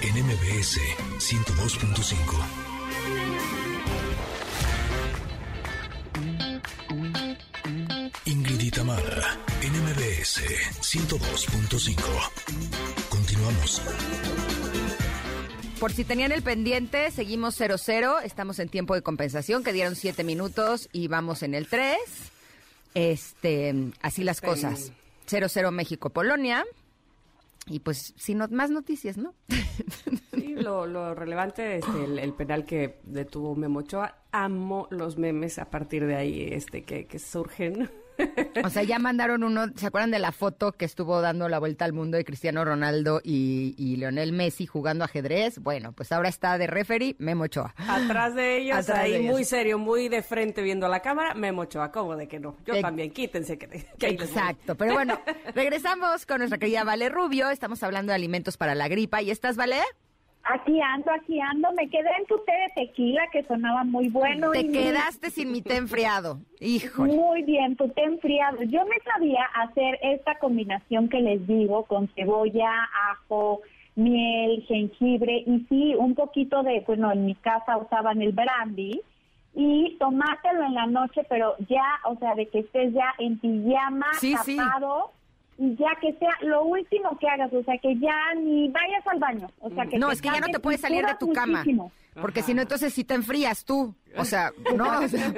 [0.00, 0.80] en MBS
[1.18, 2.65] 102.5.
[8.26, 10.42] Ingrid y Tamara, en MBS
[10.80, 11.96] 102.5.
[13.08, 13.82] Continuamos.
[15.78, 20.24] Por si tenían el pendiente, seguimos 0-0, estamos en tiempo de compensación, que dieron 7
[20.24, 21.96] minutos y vamos en el 3.
[22.94, 24.92] Este, así las cosas.
[25.28, 26.64] 0-0 México-Polonia.
[27.68, 29.34] Y pues, sin no- más noticias, ¿no?
[30.34, 34.16] Sí, lo, lo relevante, este, el, el penal que detuvo Memo Ochoa.
[34.32, 37.90] Amo los memes a partir de ahí, este, que, que surgen.
[38.64, 41.84] O sea, ya mandaron uno, ¿se acuerdan de la foto que estuvo dando la vuelta
[41.84, 45.58] al mundo de Cristiano Ronaldo y, y Leonel Messi jugando ajedrez?
[45.58, 47.74] Bueno, pues ahora está de referee Memo Ochoa.
[47.76, 49.32] Atrás de ellos, Atrás ahí de ellos.
[49.32, 52.56] muy serio, muy de frente viendo la cámara, Memo Ochoa, ¿cómo de que no?
[52.64, 54.08] Yo también, quítense que, que.
[54.08, 55.20] Exacto, pero bueno,
[55.54, 59.22] regresamos con nuestra querida Vale Rubio, estamos hablando de alimentos para la gripa.
[59.22, 59.82] ¿Y estás, Vale?
[60.48, 61.72] Aquí ando, aquí ando.
[61.72, 64.52] Me quedé en tu té de tequila que sonaba muy bueno.
[64.52, 66.38] Te y quedaste sin mi té enfriado.
[66.60, 67.14] Híjole.
[67.14, 68.62] Muy bien, tu té enfriado.
[68.62, 72.70] Yo me sabía hacer esta combinación que les digo con cebolla,
[73.10, 73.62] ajo,
[73.96, 79.00] miel, jengibre y sí, un poquito de, bueno, en mi casa usaban el brandy
[79.54, 84.06] y tomártelo en la noche, pero ya, o sea, de que estés ya en pijama,
[84.20, 84.56] Sí, sí.
[85.58, 89.18] Y ya que sea lo último que hagas, o sea, que ya ni vayas al
[89.18, 89.50] baño.
[89.60, 91.58] O sea, que No, es que ya no te puedes salir de tu cama.
[91.60, 91.92] muchísimo.
[92.20, 93.94] Porque si no, entonces sí te enfrías tú.
[94.16, 95.00] O sea, no.
[95.04, 95.32] o sea,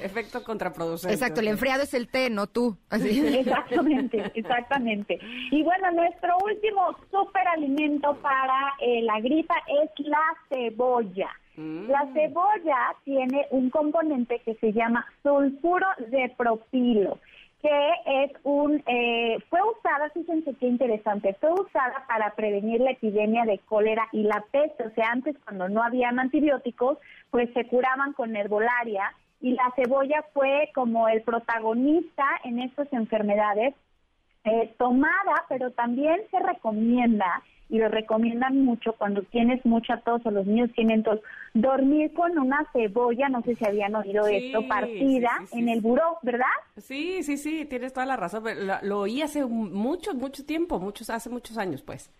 [0.00, 1.14] Efecto contraproducente.
[1.14, 2.76] exacto, el enfriado es el té, no tú.
[2.90, 3.20] Así.
[3.26, 5.18] Exactamente, exactamente.
[5.52, 11.30] Y bueno, nuestro último superalimento para eh, la gripa es la cebolla.
[11.56, 17.18] La cebolla tiene un componente que se llama sulfuro de propilo,
[17.60, 23.44] que es un, eh, fue usada, fíjense qué interesante, fue usada para prevenir la epidemia
[23.44, 24.84] de cólera y la peste.
[24.84, 26.98] O sea, antes cuando no habían antibióticos,
[27.30, 33.74] pues se curaban con herbolaria y la cebolla fue como el protagonista en estas enfermedades
[34.44, 40.30] eh, tomada, pero también se recomienda y lo recomiendan mucho cuando tienes mucha tos o
[40.30, 41.20] los niños tienen tos,
[41.54, 45.58] dormir con una cebolla, no sé si habían oído Sí, esto, partida sí, sí, sí,
[45.58, 46.46] en el buró, ¿verdad?
[46.76, 48.44] Sí, sí, sí, tienes toda la razón.
[48.66, 52.10] Lo, lo oí hace mucho, mucho tiempo, muchos, hace muchos años, pues.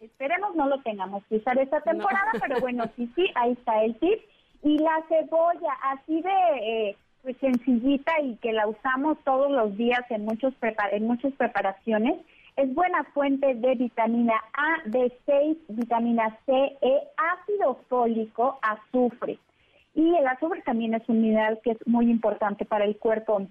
[0.00, 3.94] Esperemos no lo tengamos que usar esta temporada, pero bueno, sí, sí, ahí está el
[3.96, 4.20] tip.
[4.64, 6.30] Y la cebolla, así de
[6.62, 10.52] eh, pues sencillita y que la usamos todos los días en, muchos
[10.90, 12.16] en muchas preparaciones,
[12.56, 19.38] es buena fuente de vitamina A, B6, vitamina C, E, ácido fólico, azufre.
[19.94, 23.46] Y el azufre también es un mineral que es muy importante para el cuerpo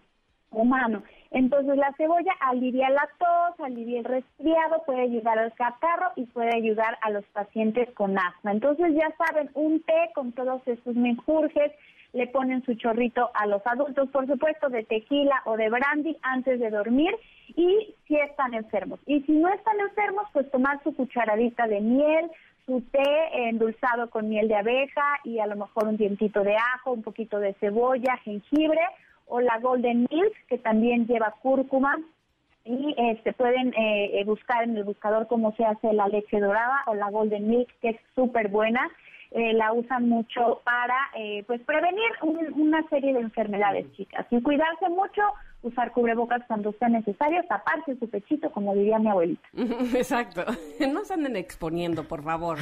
[0.52, 1.04] humano.
[1.32, 6.56] Entonces la cebolla alivia la tos, alivia el resfriado, puede ayudar al catarro y puede
[6.56, 8.52] ayudar a los pacientes con asma.
[8.52, 11.72] Entonces ya saben, un té con todos estos menjurjes,
[12.14, 16.60] le ponen su chorrito a los adultos, por supuesto, de tequila o de brandy antes
[16.60, 17.16] de dormir
[17.56, 19.00] y si están enfermos.
[19.06, 22.30] Y si no están enfermos, pues tomar su cucharadita de miel,
[22.66, 26.92] su té endulzado con miel de abeja y a lo mejor un dientito de ajo,
[26.92, 28.82] un poquito de cebolla, jengibre
[29.28, 31.98] o la Golden Milk, que también lleva cúrcuma.
[32.64, 36.84] Y este, pueden eh, eh, buscar en el buscador cómo se hace la leche dorada
[36.86, 38.88] o la Golden Milk, que es súper buena.
[39.34, 44.26] Eh, la usan mucho para eh, pues prevenir un- una serie de enfermedades, chicas.
[44.30, 45.22] Y cuidarse mucho,
[45.62, 49.48] usar cubrebocas cuando sea necesario, taparse su pechito, como diría mi abuelita.
[49.96, 50.44] Exacto.
[50.92, 52.58] No se anden exponiendo, por favor.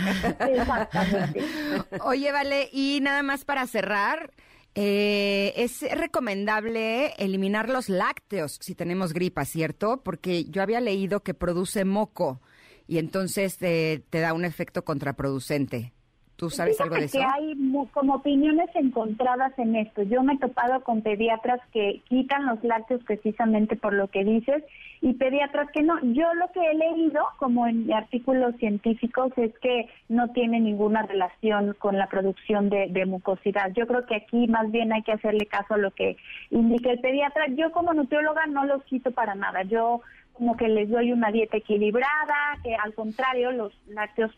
[0.47, 1.41] Exactamente.
[2.03, 4.29] Oye, vale, y nada más para cerrar,
[4.75, 10.01] eh, es recomendable eliminar los lácteos si tenemos gripa, ¿cierto?
[10.03, 12.41] Porque yo había leído que produce moco
[12.87, 15.93] y entonces eh, te da un efecto contraproducente.
[16.39, 17.19] ¿Tú sabes algo de eso?
[17.19, 17.53] Que hay
[17.91, 20.03] como opiniones encontradas en esto.
[20.03, 24.63] Yo me he topado con pediatras que quitan los lácteos precisamente por lo que dices
[25.01, 25.99] y pediatras que no.
[26.01, 31.75] Yo lo que he leído, como en artículos científicos, es que no tiene ninguna relación
[31.77, 33.73] con la producción de, de mucosidad.
[33.75, 36.15] Yo creo que aquí más bien hay que hacerle caso a lo que
[36.51, 37.47] indica el pediatra.
[37.49, 39.63] Yo como nutrióloga no los quito para nada.
[39.63, 39.99] Yo
[40.39, 44.31] como que les doy una dieta equilibrada, que al contrario, los lácteos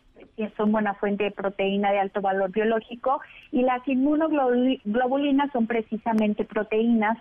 [0.56, 3.20] son buena fuente de proteína de alto valor biológico
[3.52, 7.18] y las inmunoglobulinas son precisamente proteínas,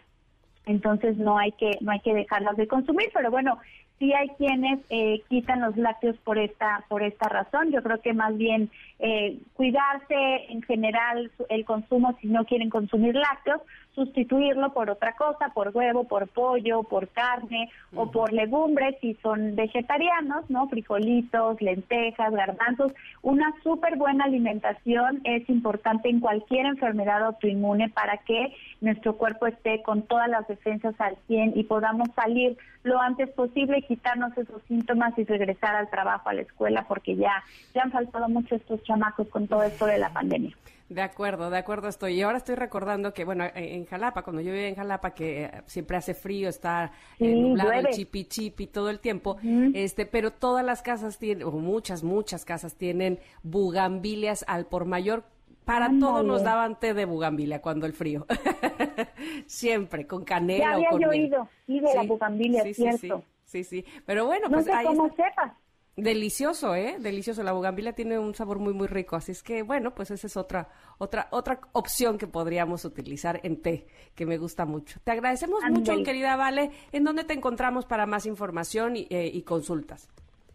[0.65, 3.59] entonces no hay que no hay que dejarlas de consumir, pero bueno,
[3.99, 7.71] sí hay quienes eh, quitan los lácteos por esta por esta razón.
[7.71, 10.15] Yo creo que más bien eh, cuidarse
[10.49, 13.61] en general el consumo si no quieren consumir lácteos,
[13.93, 19.55] sustituirlo por otra cosa, por huevo, por pollo, por carne o por legumbres si son
[19.55, 20.69] vegetarianos, ¿no?
[20.69, 22.93] Frijolitos, lentejas, garbanzos.
[23.21, 29.81] Una súper buena alimentación es importante en cualquier enfermedad autoinmune para que nuestro cuerpo esté
[29.81, 35.17] con todas las defensas al 100 y podamos salir lo antes posible, quitarnos esos síntomas
[35.17, 37.43] y regresar al trabajo, a la escuela, porque ya,
[37.75, 40.55] ya han faltado mucho estos chamacos con todo esto de la pandemia.
[40.91, 42.15] De acuerdo, de acuerdo estoy.
[42.15, 45.45] Y ahora estoy recordando que, bueno, en en Jalapa, cuando yo vivía en Jalapa, que
[45.45, 46.91] eh, siempre hace frío, está
[47.21, 49.37] eh, Sí, nublado, el chipi chipi todo el tiempo,
[49.71, 55.23] este, pero todas las casas tienen, o muchas, muchas casas tienen bugambilias al por mayor.
[55.63, 56.27] Para todo Ándale.
[56.27, 58.25] nos daban té de bugambilia cuando el frío.
[59.45, 63.23] siempre, con canela Ya o con yo oído, sí, de la bugambilia, sí, sí, cierto.
[63.45, 63.85] Sí, sí, sí.
[64.05, 65.53] Pero bueno, No pues sé ahí cómo sepas.
[65.97, 66.95] Delicioso, ¿eh?
[66.99, 67.43] Delicioso.
[67.43, 69.15] La bugambilia tiene un sabor muy, muy rico.
[69.17, 73.61] Así es que, bueno, pues esa es otra, otra, otra opción que podríamos utilizar en
[73.61, 74.99] té, que me gusta mucho.
[75.03, 76.71] Te agradecemos mucho, querida Vale.
[76.91, 80.09] ¿En dónde te encontramos para más información y, eh, y consultas?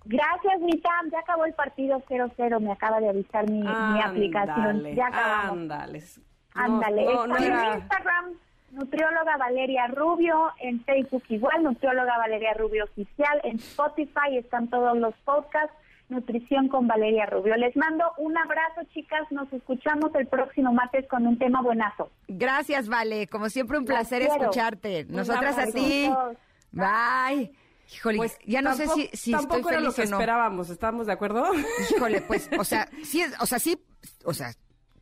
[0.06, 1.10] Gracias, mi Tam.
[1.10, 2.60] Ya acabó el partido 0-0.
[2.60, 4.84] Me acaba de avisar mi, mi aplicación.
[4.94, 5.52] Ya acabamos.
[5.52, 6.02] Ándale.
[6.54, 7.04] No, Ándale.
[7.04, 8.32] no, no Está era- en Instagram,
[8.72, 10.52] nutrióloga Valeria Rubio.
[10.60, 13.40] En Facebook igual, nutrióloga Valeria Rubio Oficial.
[13.44, 15.74] En Spotify están todos los podcasts.
[16.08, 17.56] Nutrición con Valeria Rubio.
[17.56, 19.22] Les mando un abrazo, chicas.
[19.32, 22.10] Nos escuchamos el próximo martes con un tema buenazo.
[22.28, 23.26] Gracias, Vale.
[23.26, 24.34] Como siempre, un Las placer quiero.
[24.44, 25.04] escucharte.
[25.08, 26.08] Nosotras a ti.
[26.70, 27.52] Bye.
[27.92, 30.16] Híjole, Pues ya no tampoco- sé si, si tampoco estoy era lo feliz que o
[30.16, 30.20] no.
[30.22, 30.70] esperábamos.
[30.70, 31.44] ¿Estamos de acuerdo?
[31.90, 33.76] Híjole, pues, o sea, sí, es- o sea, sí,
[34.24, 34.50] o sea,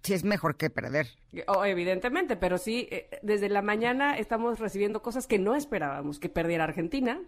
[0.04, 1.08] sí es mejor que perder.
[1.48, 6.28] Oh, evidentemente, pero sí, eh, desde la mañana estamos recibiendo cosas que no esperábamos, que
[6.28, 7.20] perdiera Argentina,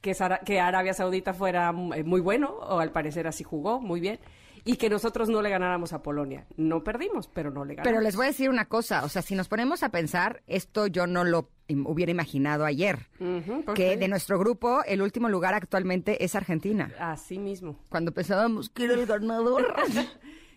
[0.00, 4.00] que, Sara- que Arabia Saudita fuera mm, muy bueno, o al parecer así jugó, muy
[4.00, 4.18] bien,
[4.66, 6.46] y que nosotros no le ganáramos a Polonia.
[6.56, 7.90] No perdimos, pero no le ganamos.
[7.92, 10.86] Pero les voy a decir una cosa, o sea, si nos ponemos a pensar, esto
[10.86, 11.50] yo no lo
[11.84, 16.90] hubiera imaginado ayer, Ujú, ¿por que de nuestro grupo el último lugar actualmente es Argentina.
[16.98, 17.78] Así mismo.
[17.90, 19.74] Cuando pensábamos que era el ganador.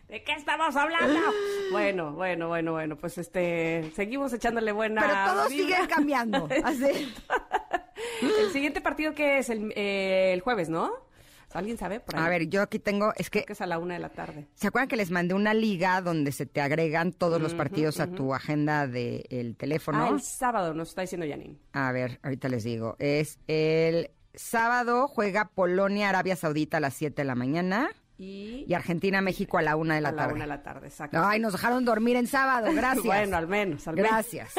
[0.07, 1.19] ¿De qué estamos hablando?
[1.71, 5.77] bueno, bueno, bueno, bueno, pues este, seguimos echándole buena Pero todo vibra.
[5.77, 6.47] sigue cambiando.
[6.63, 7.13] Así.
[8.21, 10.91] El siguiente partido que es el, eh, el jueves, ¿no?
[11.53, 11.99] ¿Alguien sabe?
[11.99, 12.23] Por ahí?
[12.23, 14.09] A ver, yo aquí tengo, es que Creo que es a la una de la
[14.09, 14.47] tarde.
[14.53, 18.07] ¿Se acuerdan que les mandé una liga donde se te agregan todos los partidos a
[18.07, 20.05] tu agenda del teléfono?
[20.05, 21.57] Ah, el sábado, nos está diciendo Janine.
[21.73, 22.95] A ver, ahorita les digo.
[22.99, 27.89] Es el sábado juega Polonia, Arabia Saudita a las 7 de la mañana.
[28.19, 30.33] Y, Y Argentina-México a la una de la a la tarde.
[30.33, 31.23] una de la tarde, exacto.
[31.23, 33.05] Ay, nos dejaron dormir en sábado, gracias.
[33.05, 34.09] Bueno, al menos, al menos.
[34.11, 34.55] Gracias.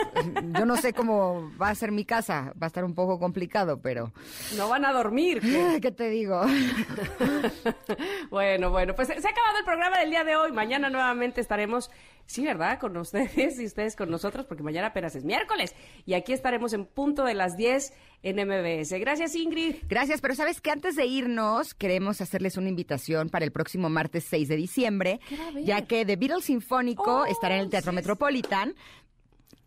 [0.57, 3.81] Yo no sé cómo va a ser mi casa, va a estar un poco complicado,
[3.81, 4.13] pero
[4.57, 5.41] No van a dormir.
[5.41, 5.79] ¿qué?
[5.83, 6.41] ¿qué te digo?
[8.31, 10.53] bueno, bueno, pues se ha acabado el programa del día de hoy.
[10.53, 11.91] Mañana nuevamente estaremos,
[12.29, 12.79] sí, ¿verdad?
[12.79, 15.75] Con ustedes y ustedes con nosotros, porque mañana apenas es miércoles.
[16.07, 17.93] Y aquí estaremos en punto de las 10
[18.23, 18.93] en MBS.
[19.01, 19.77] Gracias, Ingrid.
[19.89, 24.25] Gracias, pero sabes que antes de irnos queremos hacerles una invitación para el próximo martes
[24.29, 25.21] 6 de diciembre,
[25.65, 28.75] ya que The Beatles Sinfónico Oh, estará en el Teatro sí, Metropolitan.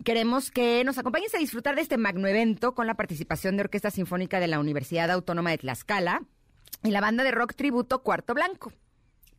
[0.04, 3.90] Queremos que nos acompañes a disfrutar de este magno evento con la participación de Orquesta
[3.90, 6.22] Sinfónica de la Universidad Autónoma de Tlaxcala
[6.84, 8.72] y la banda de rock tributo Cuarto Blanco.